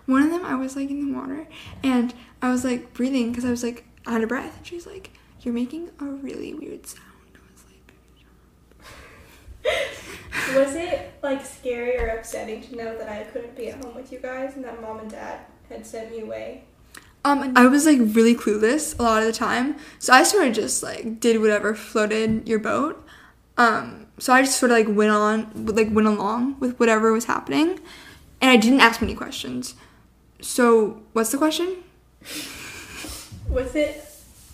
One 0.05 0.23
of 0.23 0.31
them 0.31 0.45
I 0.45 0.57
was 0.57 0.77
like 0.77 0.91
in 0.91 1.11
the 1.11 1.19
water 1.19 1.47
and 1.83 2.13
I 2.43 2.51
was 2.51 2.65
like 2.65 2.93
breathing 2.93 3.31
because 3.31 3.47
I 3.47 3.51
was 3.51 3.63
like 3.63 3.87
out 4.07 4.23
of 4.23 4.29
breath 4.29 4.57
and 4.57 4.67
she's 4.67 4.87
like, 4.87 5.11
You're 5.41 5.55
making 5.55 5.91
a 6.01 6.05
really 6.05 6.55
weird 6.55 6.87
sound. 6.87 7.05
I 7.35 7.39
was 7.53 7.65
like 10.55 10.57
Was 10.67 10.75
it 10.77 11.15
like 11.23 11.45
scary 11.45 11.99
or 11.99 12.09
upsetting 12.09 12.63
to 12.63 12.77
know 12.77 12.97
that 12.99 13.09
I 13.09 13.25
couldn't 13.25 13.57
be 13.57 13.69
at 13.69 13.83
home 13.85 13.95
with 13.95 14.13
you 14.13 14.19
guys 14.19 14.57
and 14.57 14.65
that 14.65 14.81
mom 14.81 15.01
and 15.01 15.11
dad 15.11 15.41
had 15.69 15.87
sent 15.87 16.11
me 16.11 16.21
away? 16.21 16.65
Um, 17.25 17.53
I 17.55 17.67
was 17.67 17.87
like 17.87 17.99
really 18.01 18.35
clueless 18.35 18.99
a 18.99 19.03
lot 19.03 19.23
of 19.23 19.27
the 19.27 19.33
time, 19.33 19.77
so 20.01 20.13
I 20.13 20.25
sort 20.25 20.49
of 20.49 20.55
just 20.55 20.83
like 20.83 21.21
did 21.21 21.41
whatever 21.41 21.73
floated 21.73 22.49
your 22.49 22.59
boat. 22.59 23.07
Um, 23.57 24.09
so 24.19 24.33
I 24.33 24.43
just 24.43 24.59
sort 24.59 24.73
of 24.73 24.79
like 24.79 24.89
went 24.89 25.13
on, 25.13 25.67
like 25.67 25.93
went 25.93 26.09
along 26.09 26.59
with 26.59 26.81
whatever 26.81 27.13
was 27.13 27.27
happening, 27.27 27.79
and 28.41 28.51
I 28.51 28.57
didn't 28.57 28.81
ask 28.81 29.01
many 29.01 29.15
questions. 29.15 29.77
So 30.41 31.03
what's 31.13 31.31
the 31.31 31.39
question? 31.39 31.77
Was 33.53 33.75
it 33.75 34.03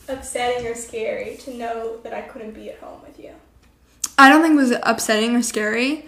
upsetting 0.09 0.67
or 0.67 0.75
scary 0.75 1.37
to 1.43 1.55
know 1.55 1.99
that 1.99 2.13
I 2.13 2.23
couldn't 2.23 2.51
be 2.51 2.69
at 2.69 2.79
home 2.81 3.01
with 3.07 3.17
you? 3.21 3.31
I 4.19 4.29
don't 4.29 4.43
think 4.43 4.55
it 4.55 4.57
was 4.57 4.75
upsetting 4.83 5.37
or 5.37 5.43
scary. 5.43 6.07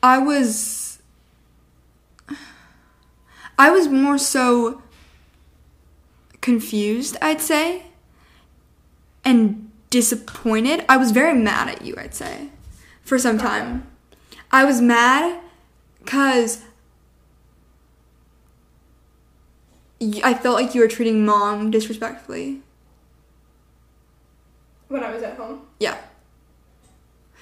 I 0.00 0.18
was 0.18 1.00
I 3.58 3.70
was 3.70 3.88
more 3.88 4.18
so 4.18 4.82
confused, 6.40 7.16
I'd 7.20 7.40
say, 7.40 7.86
and 9.24 9.72
disappointed. 9.90 10.84
I 10.88 10.96
was 10.96 11.10
very 11.10 11.34
mad 11.36 11.68
at 11.68 11.82
you, 11.82 11.96
I'd 11.98 12.14
say, 12.14 12.50
for 13.02 13.18
some 13.18 13.36
time. 13.36 13.84
I 14.52 14.64
was 14.64 14.80
mad 14.80 15.40
cuz 16.06 16.62
I 20.00 20.34
felt 20.34 20.54
like 20.54 20.74
you 20.74 20.80
were 20.80 20.88
treating 20.88 21.24
mom 21.24 21.70
disrespectfully. 21.70 22.60
When 24.88 25.02
I 25.02 25.12
was 25.12 25.22
at 25.22 25.36
home. 25.36 25.62
Yeah. 25.80 25.96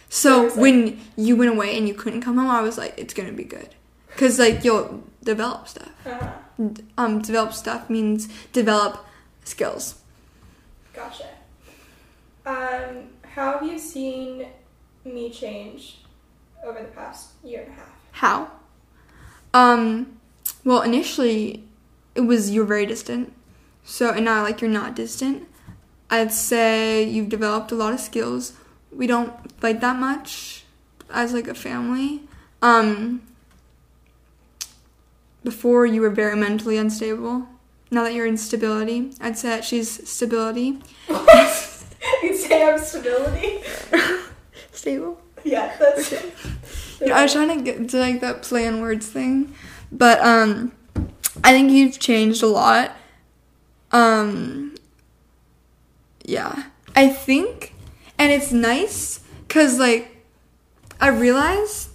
So 0.08 0.44
was, 0.44 0.52
like- 0.54 0.62
when 0.62 1.00
you 1.16 1.36
went 1.36 1.50
away 1.52 1.76
and 1.76 1.86
you 1.86 1.94
couldn't 1.94 2.22
come 2.22 2.36
home, 2.38 2.50
I 2.50 2.62
was 2.62 2.78
like, 2.78 2.94
it's 2.96 3.12
gonna 3.14 3.32
be 3.32 3.44
good, 3.44 3.68
cause 4.16 4.38
like 4.38 4.64
you'll 4.64 5.04
develop 5.22 5.68
stuff. 5.68 5.90
Uh-huh. 6.06 6.68
Um, 6.96 7.20
develop 7.20 7.52
stuff 7.52 7.90
means 7.90 8.28
develop 8.52 9.04
skills. 9.44 9.96
Gotcha. 10.94 11.28
Um, 12.46 13.08
how 13.22 13.58
have 13.58 13.62
you 13.62 13.78
seen 13.78 14.46
me 15.04 15.30
change 15.30 15.98
over 16.64 16.78
the 16.78 16.86
past 16.86 17.32
year 17.44 17.62
and 17.62 17.72
a 17.72 17.74
half? 17.74 17.90
How? 18.12 18.50
Um, 19.52 20.18
well, 20.64 20.80
initially 20.82 21.65
it 22.16 22.22
was 22.22 22.50
you're 22.50 22.64
very 22.64 22.86
distant, 22.86 23.32
so 23.84 24.10
and 24.10 24.24
now 24.24 24.42
like 24.42 24.60
you're 24.60 24.70
not 24.70 24.96
distant. 24.96 25.46
I'd 26.10 26.32
say 26.32 27.02
you've 27.02 27.28
developed 27.28 27.72
a 27.72 27.74
lot 27.74 27.92
of 27.92 28.00
skills. 28.00 28.52
We 28.92 29.06
don't 29.06 29.52
fight 29.60 29.80
that 29.80 29.96
much 29.96 30.64
as 31.10 31.32
like 31.32 31.48
a 31.48 31.54
family. 31.54 32.22
Um, 32.62 33.22
before 35.44 35.86
you 35.86 36.00
were 36.00 36.10
very 36.10 36.36
mentally 36.36 36.76
unstable. 36.76 37.46
Now 37.90 38.02
that 38.02 38.14
you're 38.14 38.26
in 38.26 38.36
stability, 38.36 39.12
I'd 39.20 39.38
say 39.38 39.48
that 39.48 39.64
she's 39.64 40.08
stability. 40.08 40.80
You'd 41.08 42.36
say 42.36 42.68
I'm 42.68 42.78
stability. 42.78 43.60
Stable. 44.72 45.20
Yeah, 45.44 45.74
that's. 45.78 46.10
You 47.00 47.06
know, 47.06 47.14
I 47.14 47.22
was 47.22 47.32
trying 47.32 47.56
to 47.56 47.62
get 47.62 47.88
to 47.90 47.98
like 47.98 48.20
that 48.20 48.42
play 48.42 48.66
on 48.66 48.80
words 48.80 49.06
thing, 49.06 49.54
but 49.92 50.20
um, 50.20 50.72
I 51.46 51.52
think 51.52 51.70
you've 51.70 52.00
changed 52.00 52.42
a 52.42 52.48
lot. 52.48 52.96
Um, 53.92 54.74
yeah, 56.24 56.64
I 56.96 57.08
think, 57.08 57.72
and 58.18 58.32
it's 58.32 58.50
nice 58.50 59.20
because 59.46 59.78
like 59.78 60.26
I 61.00 61.06
realize 61.06 61.88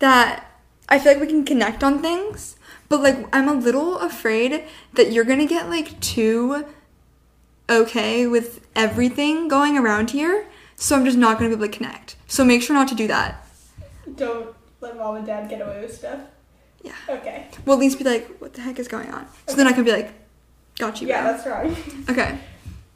that 0.00 0.50
I 0.90 0.98
feel 0.98 1.12
like 1.12 1.22
we 1.22 1.26
can 1.26 1.46
connect 1.46 1.82
on 1.82 2.02
things, 2.02 2.56
but 2.90 3.00
like 3.00 3.26
I'm 3.32 3.48
a 3.48 3.54
little 3.54 3.98
afraid 3.98 4.64
that 4.92 5.10
you're 5.10 5.24
gonna 5.24 5.46
get 5.46 5.70
like 5.70 5.98
too 6.00 6.66
okay 7.70 8.26
with 8.26 8.60
everything 8.76 9.48
going 9.48 9.78
around 9.78 10.10
here, 10.10 10.44
so 10.76 10.94
I'm 10.94 11.06
just 11.06 11.16
not 11.16 11.38
gonna 11.38 11.48
be 11.48 11.54
able 11.54 11.66
to 11.66 11.72
connect. 11.74 12.16
So 12.26 12.44
make 12.44 12.60
sure 12.60 12.76
not 12.76 12.88
to 12.88 12.94
do 12.94 13.06
that. 13.06 13.42
Don't 14.16 14.54
let 14.82 14.98
mom 14.98 15.16
and 15.16 15.24
dad 15.24 15.48
get 15.48 15.62
away 15.62 15.80
with 15.80 15.96
stuff. 15.96 16.20
Yeah. 16.82 16.92
Okay. 17.08 17.46
Well, 17.66 17.76
at 17.76 17.80
least 17.80 17.98
be 17.98 18.04
like, 18.04 18.38
what 18.38 18.54
the 18.54 18.60
heck 18.60 18.78
is 18.78 18.88
going 18.88 19.10
on? 19.10 19.26
So 19.46 19.56
then 19.56 19.66
I 19.66 19.72
can 19.72 19.84
be 19.84 19.92
like, 19.92 20.12
got 20.78 21.00
you. 21.00 21.08
Yeah, 21.08 21.22
bro. 21.22 21.32
that's 21.32 21.46
wrong. 21.46 22.04
Okay. 22.10 22.38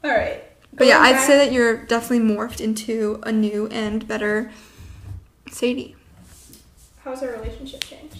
All 0.03 0.11
right. 0.11 0.43
But 0.73 0.87
yeah, 0.87 0.97
Going 0.97 1.15
I'd 1.15 1.21
say 1.21 1.37
that 1.37 1.51
you're 1.53 1.85
definitely 1.85 2.27
morphed 2.35 2.59
into 2.61 3.19
a 3.23 3.31
new 3.31 3.67
and 3.67 4.07
better 4.07 4.51
Sadie. 5.51 5.95
How's 7.03 7.21
our 7.21 7.31
relationship 7.33 7.83
changed? 7.83 8.17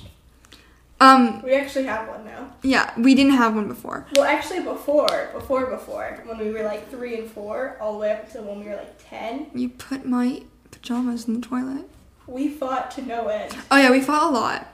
Um, 1.00 1.42
We 1.42 1.54
actually 1.56 1.86
have 1.86 2.08
one 2.08 2.24
now. 2.24 2.54
yeah, 2.62 2.94
we 2.98 3.16
didn't 3.16 3.34
have 3.34 3.56
one 3.56 3.68
before. 3.68 4.06
Well, 4.16 4.26
actually, 4.26 4.62
before, 4.62 5.32
before, 5.34 5.66
before, 5.66 6.22
when 6.26 6.38
we 6.38 6.52
were 6.52 6.64
like 6.64 6.90
three 6.90 7.18
and 7.20 7.30
four, 7.30 7.78
all 7.82 7.94
the 7.94 8.00
way 8.00 8.12
up 8.14 8.26
until 8.26 8.44
when 8.44 8.60
we 8.60 8.68
were 8.70 8.76
like 8.76 8.96
ten, 9.10 9.48
You 9.54 9.70
put 9.70 10.06
my 10.06 10.44
pajamas 10.72 11.28
in 11.28 11.34
the 11.34 11.42
toilet. 11.46 11.90
we 12.28 12.48
fought 12.50 12.92
to 12.92 13.02
no 13.02 13.28
end. 13.28 13.54
Oh 13.72 13.78
yeah, 13.78 13.92
we 13.92 14.00
fought 14.02 14.30
a 14.32 14.34
lot. 14.34 14.73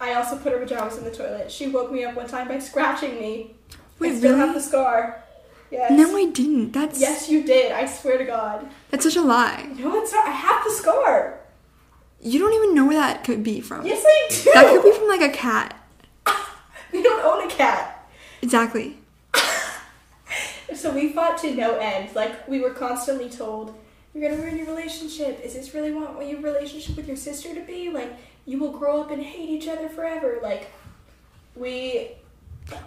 I 0.00 0.14
also 0.14 0.36
put 0.36 0.52
her 0.52 0.58
pajamas 0.58 0.98
in 0.98 1.04
the 1.04 1.10
toilet. 1.10 1.50
She 1.50 1.68
woke 1.68 1.90
me 1.92 2.04
up 2.04 2.14
one 2.14 2.26
time 2.28 2.48
by 2.48 2.58
scratching 2.58 3.14
me. 3.20 3.54
Wait, 3.98 4.12
I 4.12 4.16
still 4.18 4.32
really? 4.36 4.46
have 4.46 4.54
the 4.54 4.60
scar. 4.60 5.22
Yes. 5.70 5.90
No, 5.92 6.16
I 6.16 6.26
didn't. 6.26 6.72
That's 6.72 7.00
Yes, 7.00 7.28
you 7.28 7.42
did. 7.44 7.72
I 7.72 7.86
swear 7.86 8.18
to 8.18 8.24
God. 8.24 8.68
that's 8.90 9.04
such 9.04 9.16
a 9.16 9.22
lie. 9.22 9.68
No, 9.76 10.00
it's 10.00 10.12
not. 10.12 10.26
I 10.26 10.30
have 10.30 10.64
the 10.64 10.70
scar. 10.70 11.38
You 12.20 12.38
don't 12.38 12.52
even 12.54 12.74
know 12.74 12.86
where 12.86 12.96
that 12.98 13.24
could 13.24 13.42
be 13.42 13.60
from. 13.60 13.84
Yes, 13.86 14.02
I 14.06 14.26
do. 14.30 14.50
That 14.52 14.66
could 14.70 14.82
be 14.82 14.92
from 14.98 15.08
like 15.08 15.20
a 15.22 15.30
cat. 15.30 15.76
We 16.92 17.02
don't 17.02 17.24
own 17.24 17.48
a 17.48 17.50
cat. 17.50 18.08
Exactly. 18.42 18.98
So 20.74 20.92
we 20.92 21.12
fought 21.12 21.38
to 21.38 21.54
no 21.54 21.76
end. 21.76 22.14
Like 22.14 22.46
we 22.48 22.60
were 22.60 22.70
constantly 22.70 23.28
told, 23.30 23.74
"You're 24.14 24.30
gonna 24.30 24.40
ruin 24.42 24.56
your 24.56 24.66
relationship. 24.66 25.40
Is 25.44 25.54
this 25.54 25.74
really 25.74 25.92
what 25.92 26.26
your 26.26 26.40
relationship 26.40 26.96
with 26.96 27.06
your 27.08 27.16
sister 27.16 27.54
to 27.54 27.60
be? 27.62 27.90
Like 27.90 28.12
you 28.46 28.58
will 28.58 28.70
grow 28.72 29.00
up 29.00 29.10
and 29.10 29.22
hate 29.22 29.48
each 29.48 29.68
other 29.68 29.88
forever." 29.88 30.38
Like 30.42 30.70
we 31.56 32.10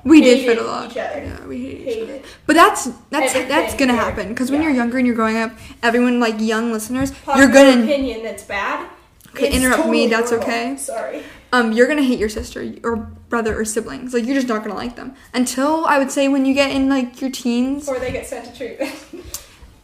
We 0.04 0.22
did 0.22 0.40
Hated 0.40 0.58
fight 0.58 0.66
a 0.66 0.68
lot. 0.68 0.92
each 0.92 0.98
other. 0.98 1.20
Yeah, 1.24 1.46
we 1.46 1.58
hated 1.66 1.88
each 1.88 2.04
other. 2.04 2.20
But 2.48 2.56
that's 2.56 2.86
that's 3.12 3.36
Everything 3.36 3.48
that's 3.50 3.74
gonna 3.76 3.94
happen 3.94 4.30
because 4.30 4.50
when 4.50 4.62
Yeah. 4.62 4.70
you're 4.70 4.78
younger 4.78 4.98
and 4.98 5.06
you're 5.06 5.16
growing 5.16 5.38
up, 5.38 5.52
everyone 5.84 6.20
like 6.20 6.36
young 6.40 6.72
listeners, 6.72 7.12
Popular 7.12 7.38
you're 7.44 7.54
gonna 7.54 7.84
opinion 7.84 8.24
that's 8.24 8.44
bad. 8.44 8.88
Okay, 9.36 9.52
interrupt 9.52 9.88
me, 9.88 10.08
that's 10.08 10.32
normal. 10.32 10.48
okay. 10.48 10.78
Sorry. 10.78 11.22
um 11.54 11.72
you're 11.72 11.88
gonna 11.88 12.02
hate 12.02 12.18
your 12.18 12.28
sister 12.30 12.74
or 12.84 12.96
brother 13.30 13.58
or 13.60 13.66
siblings. 13.66 14.14
Like 14.16 14.26
you're 14.26 14.34
just 14.36 14.48
not 14.48 14.64
gonna 14.64 14.74
like 14.76 14.96
them 14.96 15.14
until 15.34 15.86
I 15.86 16.00
would 16.00 16.10
say 16.12 16.28
when 16.28 16.46
you 16.46 16.54
get 16.56 16.72
in 16.72 16.90
like 16.90 17.22
your 17.22 17.30
teens. 17.30 17.88
Or 17.88 18.00
they 18.00 18.12
get 18.12 18.26
sent 18.26 18.46
to 18.46 18.58
treatment. 18.58 18.96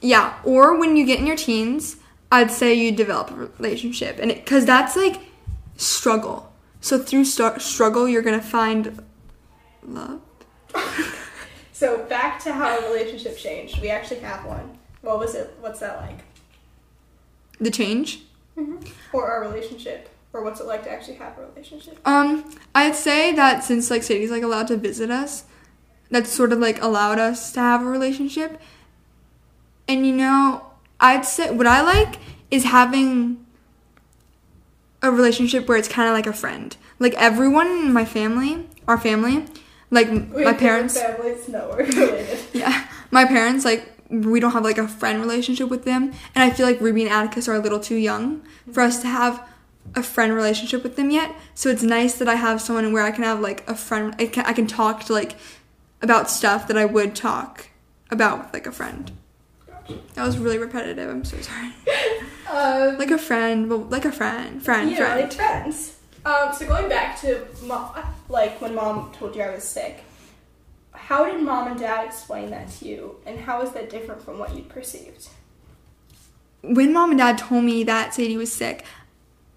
Yeah, 0.03 0.37
or 0.43 0.77
when 0.77 0.97
you 0.97 1.05
get 1.05 1.19
in 1.19 1.25
your 1.25 1.37
teens, 1.37 1.95
I'd 2.29 2.51
say 2.51 2.73
you 2.73 2.91
develop 2.91 3.31
a 3.31 3.35
relationship, 3.57 4.19
and 4.19 4.33
because 4.33 4.65
that's 4.65 4.97
like 4.97 5.21
struggle. 5.77 6.51
So 6.81 6.99
through 6.99 7.23
st- 7.23 7.61
struggle, 7.61 8.07
you're 8.09 8.21
gonna 8.21 8.41
find 8.41 9.01
love. 9.81 10.19
so 11.71 12.03
back 12.05 12.43
to 12.43 12.51
how 12.51 12.75
our 12.75 12.81
relationship 12.91 13.37
changed. 13.37 13.81
We 13.81 13.89
actually 13.89 14.19
have 14.19 14.43
one. 14.43 14.77
What 15.01 15.19
was 15.19 15.35
it? 15.35 15.55
What's 15.61 15.79
that 15.79 16.01
like? 16.01 16.19
The 17.61 17.71
change. 17.71 18.23
Or 19.13 19.31
our 19.31 19.41
relationship? 19.41 20.09
Or 20.33 20.43
what's 20.43 20.59
it 20.59 20.65
like 20.65 20.83
to 20.83 20.91
actually 20.91 21.15
have 21.15 21.37
a 21.37 21.45
relationship? 21.45 21.97
Um, 22.05 22.53
I'd 22.75 22.95
say 22.95 23.31
that 23.33 23.63
since 23.63 23.89
like 23.89 24.03
Sadie's 24.03 24.31
like 24.31 24.43
allowed 24.43 24.67
to 24.67 24.75
visit 24.75 25.09
us, 25.09 25.45
that's 26.09 26.29
sort 26.29 26.51
of 26.51 26.59
like 26.59 26.81
allowed 26.81 27.19
us 27.19 27.53
to 27.53 27.61
have 27.61 27.81
a 27.81 27.85
relationship. 27.85 28.59
And 29.87 30.05
you 30.05 30.13
know, 30.13 30.65
I'd 30.99 31.25
say 31.25 31.51
what 31.51 31.67
I 31.67 31.81
like 31.81 32.19
is 32.49 32.63
having 32.63 33.45
a 35.01 35.11
relationship 35.11 35.67
where 35.67 35.77
it's 35.77 35.87
kind 35.87 36.07
of 36.07 36.13
like 36.13 36.27
a 36.27 36.33
friend. 36.33 36.75
Like 36.99 37.13
everyone 37.15 37.67
in 37.67 37.93
my 37.93 38.05
family, 38.05 38.67
our 38.87 38.97
family, 38.97 39.45
like 39.91 40.09
my 40.11 40.53
parents, 40.53 40.99
Families, 40.99 41.47
no, 41.49 41.69
we're 41.69 41.85
related. 41.85 42.39
yeah, 42.53 42.87
my 43.11 43.25
parents 43.25 43.65
like 43.65 43.89
we 44.09 44.39
don't 44.39 44.51
have 44.51 44.63
like 44.63 44.77
a 44.77 44.87
friend 44.87 45.19
relationship 45.19 45.69
with 45.69 45.83
them, 45.83 46.13
and 46.33 46.43
I 46.43 46.49
feel 46.49 46.65
like 46.65 46.79
Ruby 46.79 47.03
and 47.03 47.11
Atticus 47.11 47.47
are 47.47 47.55
a 47.55 47.59
little 47.59 47.79
too 47.79 47.95
young 47.95 48.41
for 48.71 48.81
us 48.81 48.99
to 49.01 49.07
have 49.07 49.47
a 49.95 50.01
friend 50.01 50.33
relationship 50.33 50.81
with 50.83 50.95
them 50.95 51.11
yet. 51.11 51.35
So 51.53 51.69
it's 51.69 51.83
nice 51.83 52.17
that 52.17 52.29
I 52.29 52.35
have 52.35 52.61
someone 52.61 52.93
where 52.93 53.03
I 53.03 53.11
can 53.11 53.23
have 53.23 53.39
like 53.39 53.67
a 53.69 53.75
friend. 53.75 54.15
I 54.17 54.27
can 54.27 54.45
I 54.45 54.53
can 54.53 54.67
talk 54.67 55.03
to 55.05 55.13
like 55.13 55.35
about 56.01 56.29
stuff 56.29 56.67
that 56.67 56.77
I 56.77 56.85
would 56.85 57.15
talk 57.15 57.69
about 58.09 58.39
with 58.39 58.53
like 58.53 58.67
a 58.67 58.71
friend. 58.71 59.11
That 60.15 60.25
was 60.25 60.37
really 60.37 60.57
repetitive. 60.57 61.09
I'm 61.09 61.23
so 61.25 61.37
sorry. 61.41 61.71
Um, 62.51 62.97
Like 62.99 63.09
a 63.09 63.17
friend, 63.17 63.67
but 63.69 63.89
like 63.89 64.05
a 64.05 64.11
friend, 64.11 64.61
friend, 64.63 64.91
you 64.91 64.99
know, 64.99 65.05
friend. 65.05 65.21
like 65.21 65.33
friends. 65.33 65.97
Um, 66.25 66.53
so 66.53 66.67
going 66.67 66.87
back 66.89 67.19
to 67.21 67.47
mom, 67.63 67.95
like 68.29 68.61
when 68.61 68.75
mom 68.75 69.11
told 69.13 69.35
you 69.35 69.41
I 69.41 69.49
was 69.55 69.63
sick, 69.63 70.03
how 70.91 71.25
did 71.25 71.41
mom 71.41 71.69
and 71.71 71.79
dad 71.79 72.05
explain 72.05 72.51
that 72.51 72.69
to 72.73 72.85
you, 72.87 73.15
and 73.25 73.39
how 73.39 73.61
is 73.63 73.71
that 73.71 73.89
different 73.89 74.21
from 74.23 74.37
what 74.39 74.55
you 74.55 74.63
perceived? 74.63 75.29
when 76.61 76.93
mom 76.93 77.09
and 77.11 77.19
dad 77.19 77.37
told 77.37 77.63
me 77.63 77.83
that 77.83 78.13
Sadie 78.13 78.37
was 78.37 78.51
sick, 78.51 78.85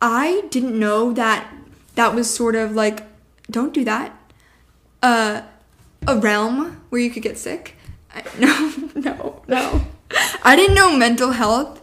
I 0.02 0.42
didn't 0.50 0.78
know 0.78 1.12
that 1.12 1.52
that 1.94 2.14
was 2.14 2.32
sort 2.32 2.54
of 2.54 2.72
like, 2.74 3.02
don't 3.50 3.72
do 3.74 3.84
that. 3.84 4.12
Uh, 5.02 5.42
a 6.06 6.16
realm 6.16 6.80
where 6.88 7.00
you 7.00 7.10
could 7.10 7.22
get 7.22 7.36
sick. 7.38 7.76
I, 8.14 8.22
no, 8.38 8.72
no, 8.94 9.42
no. 9.46 9.84
I 10.46 10.54
didn't 10.54 10.76
know 10.76 10.96
mental 10.96 11.32
health 11.32 11.82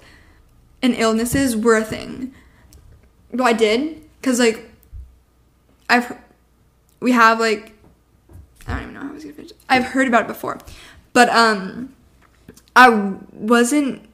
and 0.82 0.96
illnesses 0.96 1.54
were 1.54 1.76
a 1.76 1.84
thing. 1.84 2.34
Well, 3.30 3.46
I 3.46 3.52
did, 3.52 4.02
cause 4.22 4.40
like, 4.40 4.72
I've, 5.90 6.18
we 7.02 7.12
have 7.12 7.42
like, 7.42 7.74
I 8.66 8.76
don't 8.76 8.84
even 8.84 8.94
know 8.94 9.02
how 9.02 9.10
I 9.10 9.12
was 9.12 9.24
gonna 9.26 9.36
finish. 9.36 9.52
I've 9.68 9.84
heard 9.84 10.08
about 10.08 10.22
it 10.22 10.28
before, 10.28 10.60
but 11.12 11.28
um, 11.28 11.94
I 12.74 12.88
wasn't 13.34 14.08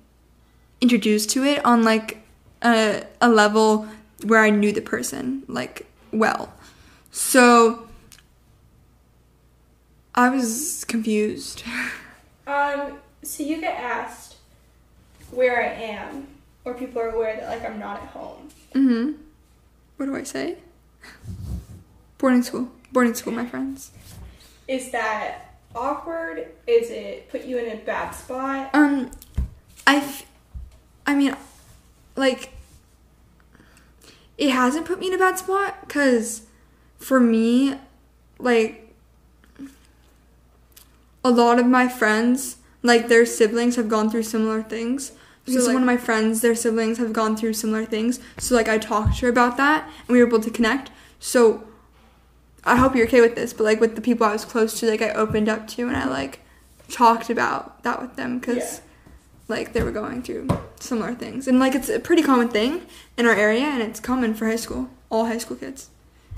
introduced 0.81 1.29
to 1.31 1.43
it 1.43 1.63
on 1.63 1.83
like 1.83 2.25
a, 2.63 3.03
a 3.21 3.29
level 3.29 3.87
where 4.25 4.41
I 4.41 4.49
knew 4.49 4.71
the 4.71 4.81
person 4.81 5.43
like 5.47 5.85
well. 6.11 6.51
So 7.11 7.87
I 10.15 10.29
was 10.29 10.85
confused. 10.85 11.63
Um, 12.47 12.97
so 13.21 13.43
you 13.43 13.61
get 13.61 13.79
asked 13.79 14.28
where 15.31 15.61
I 15.61 15.67
am, 15.73 16.27
or 16.65 16.73
people 16.73 17.01
are 17.01 17.09
aware 17.09 17.35
that 17.35 17.47
like 17.49 17.69
I'm 17.69 17.79
not 17.79 18.01
at 18.03 18.09
home. 18.09 18.49
Mhm. 18.73 19.15
What 19.97 20.05
do 20.07 20.15
I 20.15 20.23
say? 20.23 20.57
Boarding 22.17 22.43
school. 22.43 22.69
Boarding 22.91 23.13
school, 23.13 23.33
my 23.33 23.45
friends. 23.45 23.91
Is 24.67 24.91
that 24.91 25.53
awkward? 25.75 26.47
Is 26.67 26.89
it 26.89 27.29
put 27.29 27.45
you 27.45 27.57
in 27.57 27.71
a 27.71 27.81
bad 27.81 28.11
spot? 28.11 28.69
Um, 28.73 29.11
I, 29.87 29.97
f- 29.97 30.25
I 31.05 31.15
mean, 31.15 31.35
like, 32.15 32.51
it 34.37 34.49
hasn't 34.51 34.85
put 34.85 34.99
me 34.99 35.07
in 35.07 35.13
a 35.13 35.17
bad 35.17 35.37
spot 35.39 35.81
because 35.87 36.43
for 36.97 37.19
me, 37.19 37.75
like, 38.39 38.93
a 41.23 41.31
lot 41.31 41.59
of 41.59 41.65
my 41.65 41.87
friends, 41.87 42.57
like, 42.83 43.07
their 43.07 43.25
siblings 43.25 43.75
have 43.75 43.89
gone 43.89 44.09
through 44.09 44.23
similar 44.23 44.61
things. 44.63 45.11
So, 45.53 45.59
So, 45.59 45.65
like- 45.65 45.73
one 45.73 45.83
of 45.83 45.87
my 45.87 45.97
friends, 45.97 46.41
their 46.41 46.55
siblings 46.55 46.97
have 46.97 47.11
gone 47.13 47.35
through 47.35 47.53
similar 47.53 47.85
things. 47.85 48.19
So, 48.37 48.55
like, 48.55 48.67
I 48.69 48.77
talked 48.77 49.17
to 49.19 49.25
her 49.25 49.29
about 49.31 49.57
that 49.57 49.83
and 50.07 50.09
we 50.09 50.21
were 50.21 50.27
able 50.27 50.39
to 50.41 50.49
connect. 50.51 50.91
So, 51.19 51.63
I 52.65 52.75
hope 52.75 52.95
you're 52.95 53.07
okay 53.07 53.21
with 53.21 53.35
this, 53.35 53.53
but, 53.53 53.63
like, 53.63 53.79
with 53.79 53.95
the 53.95 54.01
people 54.01 54.25
I 54.27 54.33
was 54.33 54.45
close 54.45 54.79
to, 54.79 54.85
like, 54.89 55.01
I 55.01 55.09
opened 55.11 55.49
up 55.49 55.67
to 55.69 55.87
and 55.87 55.97
I, 55.97 56.05
like, 56.07 56.39
talked 56.89 57.29
about 57.29 57.83
that 57.83 58.01
with 58.01 58.15
them 58.15 58.39
because 58.39 58.57
Yeah. 58.57 58.79
like 59.47 59.73
they 59.73 59.83
were 59.83 59.91
going 59.91 60.21
through 60.23 60.47
similar 60.79 61.13
things 61.13 61.47
and 61.47 61.59
like 61.59 61.75
it's 61.75 61.87
a 61.89 61.99
pretty 61.99 62.23
common 62.23 62.47
thing 62.49 62.81
in 63.17 63.27
our 63.27 63.33
area 63.35 63.61
and 63.65 63.81
it's 63.83 63.99
common 63.99 64.33
for 64.33 64.47
high 64.47 64.55
school 64.55 64.89
all 65.11 65.25
high 65.27 65.37
school 65.37 65.55
kids 65.55 65.89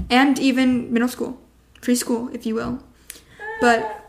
and 0.10 0.38
even 0.40 0.92
middle 0.92 1.08
school 1.08 1.40
preschool 1.82 2.34
if 2.36 2.46
you 2.46 2.54
will 2.56 2.84
But- 3.62 4.04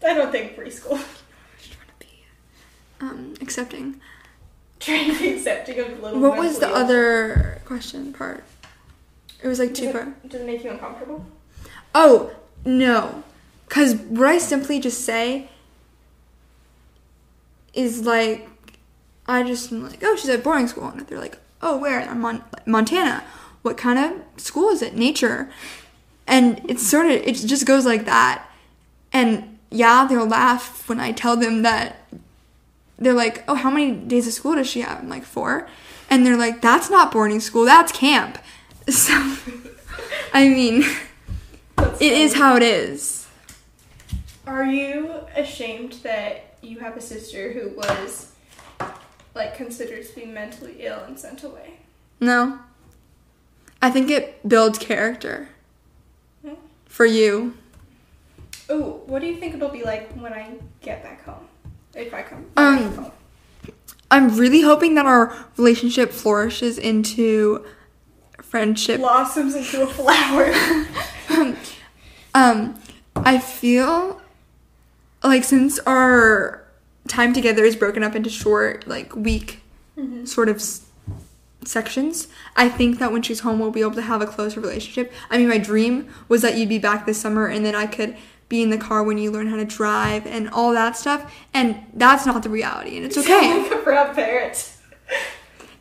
Uh, 0.00 0.06
I 0.10 0.14
don't 0.14 0.30
think 0.30 0.54
preschool. 0.56 0.98
just 1.58 1.72
trying 1.72 1.88
to 1.88 2.06
be 2.06 2.24
um 3.00 3.34
accepting 3.40 4.00
Trying 4.80 5.12
to 5.12 5.18
be 5.18 5.32
accepting 5.34 5.78
of 5.80 6.00
little. 6.02 6.20
what 6.20 6.38
was 6.38 6.58
the 6.58 6.68
other 6.68 7.60
question 7.64 8.12
part? 8.12 8.44
It 9.42 9.48
was 9.48 9.58
like 9.58 9.74
two 9.74 9.84
Does 9.86 9.92
part. 9.92 10.28
does 10.28 10.40
it 10.40 10.46
make 10.46 10.64
you 10.64 10.70
uncomfortable? 10.70 11.24
oh 11.94 12.30
no. 12.64 13.22
Because 13.68 13.94
what 13.96 14.26
i 14.28 14.38
simply 14.38 14.80
just 14.80 15.04
say 15.04 15.48
is 17.74 18.06
like 18.06 18.48
i 19.26 19.42
just 19.42 19.70
am 19.70 19.86
like 19.88 20.00
oh 20.02 20.16
she's 20.16 20.30
at 20.30 20.42
boarding 20.42 20.68
school. 20.68 20.88
And 20.88 21.00
they're 21.06 21.18
like 21.20 21.38
oh 21.62 21.76
where? 21.78 22.00
I'm 22.00 22.20
Mon- 22.20 22.44
montana. 22.66 23.24
What 23.62 23.76
kind 23.76 23.98
of 23.98 24.40
school 24.40 24.70
is 24.70 24.82
it? 24.82 24.94
Nature. 24.96 25.50
And 26.26 26.60
it's 26.68 26.86
sort 26.88 27.06
of 27.06 27.12
it 27.12 27.34
just 27.34 27.66
goes 27.66 27.84
like 27.86 28.04
that. 28.06 28.44
And 29.12 29.58
yeah 29.70 30.06
they'll 30.08 30.26
laugh 30.26 30.88
when 30.88 30.98
i 30.98 31.12
tell 31.12 31.36
them 31.36 31.60
that 31.62 31.96
they're 32.98 33.12
like 33.14 33.44
oh 33.48 33.54
how 33.54 33.70
many 33.70 33.92
days 33.92 34.26
of 34.26 34.32
school 34.32 34.54
does 34.54 34.66
she 34.68 34.80
have 34.80 34.98
i'm 35.00 35.08
like 35.08 35.24
four 35.24 35.68
and 36.10 36.24
they're 36.26 36.36
like 36.36 36.60
that's 36.60 36.90
not 36.90 37.12
boarding 37.12 37.40
school 37.40 37.64
that's 37.64 37.92
camp 37.92 38.38
so 38.88 39.12
i 40.32 40.48
mean 40.48 40.84
That's 41.76 42.00
it 42.00 42.12
is 42.12 42.32
funny. 42.32 42.42
how 42.44 42.56
it 42.56 42.62
is 42.62 43.26
Are 44.46 44.64
you 44.64 45.12
ashamed 45.36 45.92
that 46.02 46.56
you 46.62 46.78
have 46.80 46.96
a 46.96 47.00
sister 47.00 47.52
who 47.52 47.70
was 47.76 48.32
like 49.34 49.54
considered 49.56 50.04
to 50.06 50.14
be 50.14 50.26
mentally 50.26 50.76
ill 50.80 51.00
and 51.06 51.18
sent 51.18 51.44
away? 51.44 51.74
no 52.20 52.58
i 53.80 53.90
think 53.90 54.10
it 54.10 54.46
builds 54.48 54.78
character 54.78 55.48
Hmm. 56.44 56.54
for 56.86 57.06
you 57.06 57.54
Oh, 58.70 59.00
what 59.06 59.20
do 59.20 59.26
you 59.26 59.36
think 59.36 59.54
it'll 59.54 59.70
be 59.70 59.82
like 59.82 60.12
when 60.12 60.34
I 60.34 60.52
get 60.82 61.02
back 61.02 61.24
home? 61.24 61.48
If 61.94 62.12
I 62.14 62.22
come 62.22 62.46
Um, 62.56 63.10
i'm 64.10 64.36
really 64.38 64.62
hoping 64.62 64.94
that 64.94 65.04
our 65.06 65.34
relationship 65.58 66.10
flourishes 66.12 66.78
into 66.78 67.64
friendship 68.40 68.98
blossoms 69.00 69.54
into 69.54 69.82
a 69.82 69.86
flower. 69.86 70.50
um 72.34 72.74
i 73.16 73.38
feel 73.38 74.20
like 75.22 75.44
since 75.44 75.78
our 75.80 76.64
time 77.08 77.32
together 77.34 77.64
is 77.64 77.76
broken 77.76 78.02
up 78.02 78.14
into 78.14 78.30
short 78.30 78.86
like 78.86 79.14
week 79.16 79.62
Mm-hmm. 79.98 80.26
sort 80.26 80.48
of 80.48 80.56
s- 80.56 80.86
sections 81.64 82.28
i 82.54 82.68
think 82.68 83.00
that 83.00 83.10
when 83.10 83.20
she's 83.20 83.40
home 83.40 83.58
we'll 83.58 83.72
be 83.72 83.80
able 83.80 83.96
to 83.96 84.02
have 84.02 84.22
a 84.22 84.26
closer 84.26 84.60
relationship 84.60 85.12
i 85.28 85.36
mean 85.36 85.48
my 85.48 85.58
dream 85.58 86.08
was 86.28 86.40
that 86.42 86.56
you'd 86.56 86.68
be 86.68 86.78
back 86.78 87.04
this 87.04 87.20
summer 87.20 87.46
and 87.48 87.66
then 87.66 87.74
i 87.74 87.84
could 87.84 88.16
be 88.48 88.62
in 88.62 88.70
the 88.70 88.78
car 88.78 89.02
when 89.02 89.18
you 89.18 89.30
learn 89.30 89.46
how 89.48 89.56
to 89.56 89.64
drive 89.64 90.26
and 90.26 90.48
all 90.50 90.72
that 90.72 90.96
stuff 90.96 91.32
and 91.52 91.76
that's 91.94 92.24
not 92.26 92.42
the 92.42 92.48
reality 92.48 92.96
and 92.96 93.04
it's 93.06 93.18
okay 93.18 93.62
like 93.62 93.72
a 93.72 93.76
proud 93.76 94.14
parent. 94.14 94.72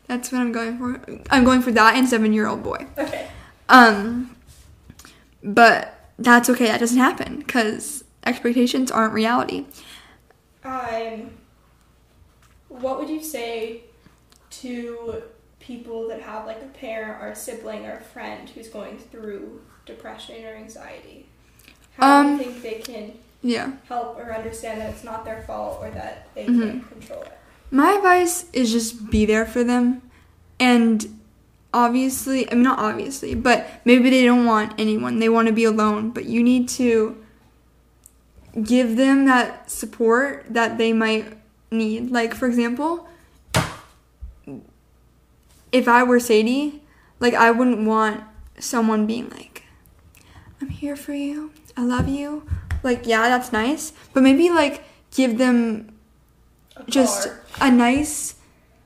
that's 0.08 0.32
what 0.32 0.40
i'm 0.42 0.52
going 0.52 0.78
for 0.78 1.02
i'm 1.30 1.44
going 1.44 1.62
for 1.62 1.72
that 1.72 1.96
and 1.96 2.08
seven 2.10 2.34
year 2.34 2.48
old 2.48 2.64
boy 2.64 2.86
Okay. 2.98 3.28
um 3.70 4.36
but 5.44 6.12
that's 6.20 6.50
okay 6.50 6.66
that 6.66 6.80
doesn't 6.80 6.98
happen 6.98 7.38
because 7.40 8.04
expectations 8.26 8.92
aren't 8.92 9.14
reality 9.14 9.66
Um, 10.66 11.30
what 12.68 13.00
would 13.00 13.10
you 13.10 13.24
say 13.24 13.84
to 14.50 15.24
people 15.60 16.08
that 16.10 16.22
have 16.22 16.46
like 16.46 16.62
a 16.62 16.66
parent 16.68 17.22
or 17.22 17.28
a 17.30 17.36
sibling 17.36 17.86
or 17.86 17.94
a 17.94 18.02
friend 18.02 18.50
who's 18.50 18.68
going 18.68 18.98
through 18.98 19.62
depression 19.86 20.44
or 20.46 20.50
anxiety? 20.56 21.28
How 21.98 22.20
Um, 22.22 22.38
do 22.38 22.44
you 22.44 22.52
think 22.52 22.62
they 22.62 22.80
can 22.94 23.12
yeah 23.42 23.72
help 23.88 24.18
or 24.18 24.34
understand 24.34 24.82
that 24.82 24.90
it's 24.92 25.04
not 25.04 25.26
their 25.26 25.42
fault 25.48 25.80
or 25.82 25.90
that 25.92 26.28
they 26.36 26.46
Mhm. 26.46 26.72
can't 26.72 26.92
control 26.92 27.22
it? 27.24 27.38
My 27.72 27.94
advice 27.94 28.46
is 28.54 28.72
just 28.72 29.10
be 29.10 29.26
there 29.26 29.46
for 29.46 29.64
them. 29.64 30.02
And 30.60 31.20
obviously, 31.74 32.50
I 32.50 32.54
mean, 32.56 32.64
not 32.64 32.80
obviously, 32.80 33.36
but 33.36 33.68
maybe 33.86 34.10
they 34.10 34.24
don't 34.24 34.46
want 34.46 34.74
anyone. 34.78 35.20
They 35.20 35.30
want 35.30 35.48
to 35.48 35.54
be 35.54 35.66
alone. 35.66 36.12
But 36.12 36.26
you 36.26 36.42
need 36.42 36.70
to 36.70 37.18
give 38.64 38.96
them 38.96 39.26
that 39.26 39.70
support 39.70 40.46
that 40.50 40.78
they 40.78 40.94
might 40.94 41.26
need. 41.70 42.10
Like, 42.12 42.34
for 42.34 42.48
example, 42.48 43.08
if 45.72 45.88
I 45.88 46.04
were 46.04 46.20
Sadie, 46.20 46.82
like, 47.20 47.34
I 47.34 47.52
wouldn't 47.52 47.86
want 47.86 48.22
someone 48.60 49.06
being 49.06 49.30
like, 49.30 49.64
I'm 50.62 50.70
here 50.70 50.96
for 50.96 51.14
you. 51.14 51.52
I 51.78 51.84
love 51.84 52.08
you. 52.10 52.44
Like, 52.84 53.06
yeah, 53.08 53.30
that's 53.30 53.52
nice. 53.54 53.94
But 54.14 54.24
maybe, 54.24 54.50
like, 54.50 54.84
give 55.16 55.38
them 55.38 55.94
A 56.76 56.84
just 56.90 57.28
car. 57.30 57.42
a 57.62 57.72
nice 57.72 58.34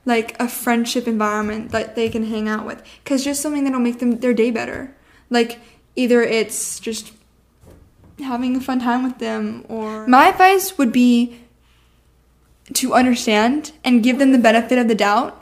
like 0.04 0.34
a 0.40 0.48
friendship 0.48 1.06
environment 1.06 1.70
that 1.70 1.94
they 1.94 2.08
can 2.08 2.24
hang 2.26 2.48
out 2.48 2.66
with 2.66 2.82
because 3.04 3.22
just 3.22 3.40
something 3.40 3.62
that'll 3.62 3.78
make 3.78 4.00
them 4.00 4.18
their 4.18 4.34
day 4.34 4.50
better 4.50 4.92
like 5.30 5.60
either 5.94 6.20
it's 6.22 6.80
just 6.80 7.12
having 8.18 8.56
a 8.56 8.60
fun 8.60 8.80
time 8.80 9.04
with 9.04 9.18
them 9.18 9.64
or 9.68 10.04
my 10.08 10.26
advice 10.26 10.76
would 10.76 10.90
be 10.90 11.38
to 12.74 12.92
understand 12.94 13.70
and 13.84 14.02
give 14.02 14.18
them 14.18 14.32
the 14.32 14.38
benefit 14.38 14.76
of 14.76 14.88
the 14.88 14.94
doubt 14.96 15.40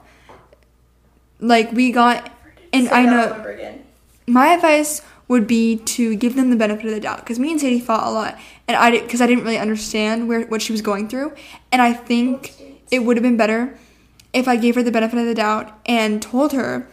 like 1.39 1.73
we 1.73 1.91
got 1.91 2.31
and 2.71 2.87
Say 2.87 2.93
i 2.93 3.05
know 3.07 3.33
again. 3.45 3.83
my 4.27 4.49
advice 4.49 5.01
would 5.31 5.47
be 5.47 5.77
to 5.77 6.17
give 6.17 6.35
them 6.35 6.51
the 6.51 6.57
benefit 6.57 6.87
of 6.87 6.91
the 6.91 6.99
doubt 6.99 7.21
because 7.21 7.39
me 7.39 7.53
and 7.53 7.61
Sadie 7.61 7.79
fought 7.79 8.05
a 8.05 8.11
lot, 8.11 8.37
and 8.67 8.77
I 8.77 8.91
did 8.91 9.05
because 9.05 9.21
I 9.21 9.29
didn't 9.29 9.45
really 9.45 9.59
understand 9.59 10.27
where 10.29 10.45
what 10.47 10.61
she 10.61 10.73
was 10.73 10.83
going 10.83 11.09
through, 11.09 11.35
and 11.71 11.81
I 11.81 11.93
think 11.93 12.53
it 12.91 13.05
would 13.05 13.17
have 13.17 13.23
been 13.23 13.37
better 13.37 13.79
if 14.33 14.49
I 14.49 14.57
gave 14.57 14.75
her 14.75 14.83
the 14.83 14.91
benefit 14.91 15.21
of 15.21 15.27
the 15.27 15.35
doubt 15.35 15.73
and 15.87 16.21
told 16.21 16.53
her, 16.53 16.89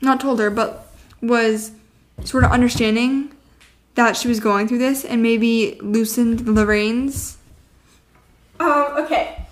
not 0.00 0.20
told 0.20 0.38
her, 0.38 0.48
but 0.48 0.94
was 1.20 1.72
sort 2.22 2.44
of 2.44 2.52
understanding 2.52 3.32
that 3.96 4.16
she 4.16 4.28
was 4.28 4.38
going 4.38 4.68
through 4.68 4.78
this 4.78 5.04
and 5.04 5.20
maybe 5.20 5.76
loosened 5.80 6.38
the 6.56 6.64
reins. 6.64 7.36
Um, 8.60 8.92
okay. 8.98 9.44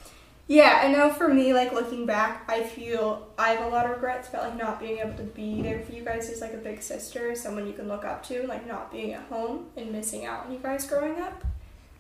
Yeah, 0.49 0.81
I 0.83 0.91
know 0.91 1.11
for 1.11 1.29
me, 1.29 1.53
like 1.53 1.75
looking 1.75 2.07
back, 2.07 2.43
I 2.49 2.63
feel 2.63 3.29
I 3.39 3.51
have 3.51 3.67
a 3.67 3.69
lot 3.69 3.85
of 3.85 3.91
regrets 3.91 4.31
about 4.31 4.45
like 4.45 4.57
not 4.57 4.81
being 4.81 4.99
able 4.99 5.13
to 5.19 5.23
be 5.23 5.61
there 5.61 5.83
for 5.83 5.93
you 5.93 6.03
guys 6.03 6.31
as 6.31 6.41
like 6.41 6.55
a 6.55 6.59
big 6.59 6.81
sister, 6.81 7.35
someone 7.35 7.67
you 7.67 7.75
can 7.75 7.87
look 7.87 8.03
up 8.03 8.27
to, 8.29 8.47
like 8.47 8.67
not 8.67 8.91
being 8.91 9.13
at 9.13 9.25
home 9.25 9.67
and 9.77 9.93
missing 9.93 10.25
out 10.25 10.47
on 10.47 10.53
you 10.53 10.59
guys 10.59 10.87
growing 10.87 11.21
up. 11.21 11.45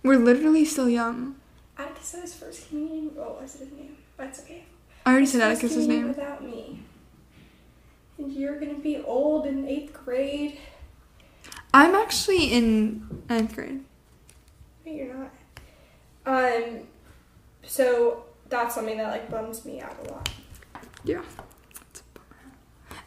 We're 0.02 0.18
literally 0.18 0.64
still 0.64 0.88
young. 0.88 1.37
Atticus 1.76 2.06
said 2.06 2.22
his 2.22 2.34
first 2.34 2.68
communion. 2.68 3.11
Oh, 3.18 3.32
what 3.32 3.42
was 3.42 3.54
it 3.56 3.68
his 3.68 3.72
name? 3.72 3.98
That's 4.16 4.40
okay. 4.40 4.64
I 5.04 5.11
already 5.11 5.26
said 5.26 5.42
Atticus's 5.42 5.87
name. 5.87 6.08
Without 6.08 6.42
me. 6.42 6.80
And 8.16 8.32
you're 8.32 8.58
gonna 8.58 8.78
be 8.78 8.96
old 9.02 9.46
in 9.46 9.68
eighth 9.68 9.92
grade. 9.92 10.58
I'm 11.74 11.94
actually 11.94 12.46
in 12.46 13.24
ninth 13.28 13.54
grade. 13.54 13.84
No, 14.87 14.92
you're 14.92 15.14
not. 15.14 15.32
Um, 16.24 16.80
so 17.62 18.24
that's 18.48 18.74
something 18.74 18.96
that 18.98 19.11
like 19.11 19.30
bums 19.30 19.64
me 19.64 19.80
out 19.80 19.96
a 20.06 20.11
lot. 20.12 20.28
Yeah. 21.04 21.22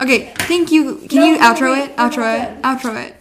Okay, 0.01 0.34
thank 0.36 0.71
you. 0.71 0.95
Can 1.10 1.19
No, 1.19 1.25
you 1.25 1.38
outro 1.38 1.73
wait, 1.73 1.91
it? 1.91 1.95
Outro 1.97 2.25
it. 2.58 2.62
Outro 2.63 2.95
it. 3.08 3.15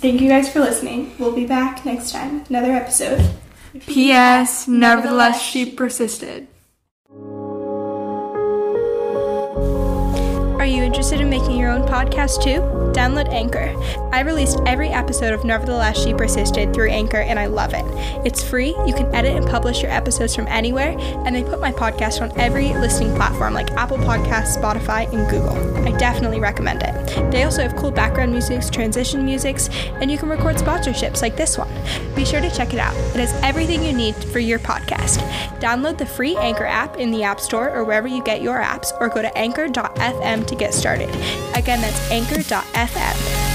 Thank 0.00 0.20
you 0.20 0.28
guys 0.28 0.52
for 0.52 0.60
listening. 0.60 1.14
We'll 1.18 1.34
be 1.34 1.46
back 1.46 1.84
next 1.84 2.12
time. 2.12 2.44
Another 2.48 2.72
episode. 2.72 3.30
P.S. 3.86 4.68
Nevertheless, 4.68 5.40
she 5.40 5.70
persisted. 5.70 6.48
Interested 10.94 11.20
in 11.20 11.28
making 11.28 11.56
your 11.56 11.72
own 11.72 11.82
podcast 11.82 12.40
too? 12.40 12.60
Download 12.94 13.28
Anchor. 13.32 13.74
I 14.12 14.20
released 14.20 14.60
every 14.64 14.90
episode 14.90 15.34
of 15.34 15.44
Nevertheless 15.44 16.00
She 16.00 16.14
Persisted 16.14 16.72
through 16.72 16.90
Anchor 16.90 17.16
and 17.16 17.36
I 17.36 17.46
love 17.46 17.74
it. 17.74 17.84
It's 18.24 18.44
free, 18.44 18.68
you 18.86 18.94
can 18.94 19.12
edit 19.12 19.34
and 19.34 19.44
publish 19.44 19.82
your 19.82 19.90
episodes 19.90 20.36
from 20.36 20.46
anywhere, 20.46 20.96
and 21.26 21.34
they 21.34 21.42
put 21.42 21.58
my 21.58 21.72
podcast 21.72 22.22
on 22.22 22.30
every 22.38 22.74
listening 22.74 23.12
platform 23.16 23.54
like 23.54 23.72
Apple 23.72 23.96
Podcasts, 23.96 24.56
Spotify, 24.56 25.12
and 25.12 25.28
Google. 25.28 25.84
I 25.84 25.98
definitely 25.98 26.38
recommend 26.38 26.84
it. 26.84 27.32
They 27.32 27.42
also 27.42 27.62
have 27.62 27.74
cool 27.74 27.90
background 27.90 28.30
musics, 28.30 28.70
transition 28.70 29.24
musics, 29.24 29.68
and 30.00 30.12
you 30.12 30.16
can 30.16 30.28
record 30.28 30.54
sponsorships 30.54 31.22
like 31.22 31.36
this 31.36 31.58
one. 31.58 31.68
Be 32.14 32.24
sure 32.24 32.40
to 32.40 32.50
check 32.54 32.72
it 32.72 32.78
out. 32.78 32.94
It 32.94 33.16
has 33.16 33.32
everything 33.42 33.84
you 33.84 33.92
need 33.92 34.14
for 34.14 34.38
your 34.38 34.60
podcast. 34.60 35.18
Download 35.58 35.98
the 35.98 36.06
free 36.06 36.36
Anchor 36.36 36.66
app 36.66 36.98
in 36.98 37.10
the 37.10 37.24
App 37.24 37.40
Store 37.40 37.68
or 37.74 37.82
wherever 37.82 38.06
you 38.06 38.22
get 38.22 38.42
your 38.42 38.62
apps, 38.62 38.92
or 39.00 39.08
go 39.08 39.22
to 39.22 39.36
anchor.fm 39.36 40.46
to 40.46 40.54
get 40.54 40.72
started. 40.84 41.08
Again, 41.56 41.80
that's 41.80 42.10
anchor.fm. 42.10 43.53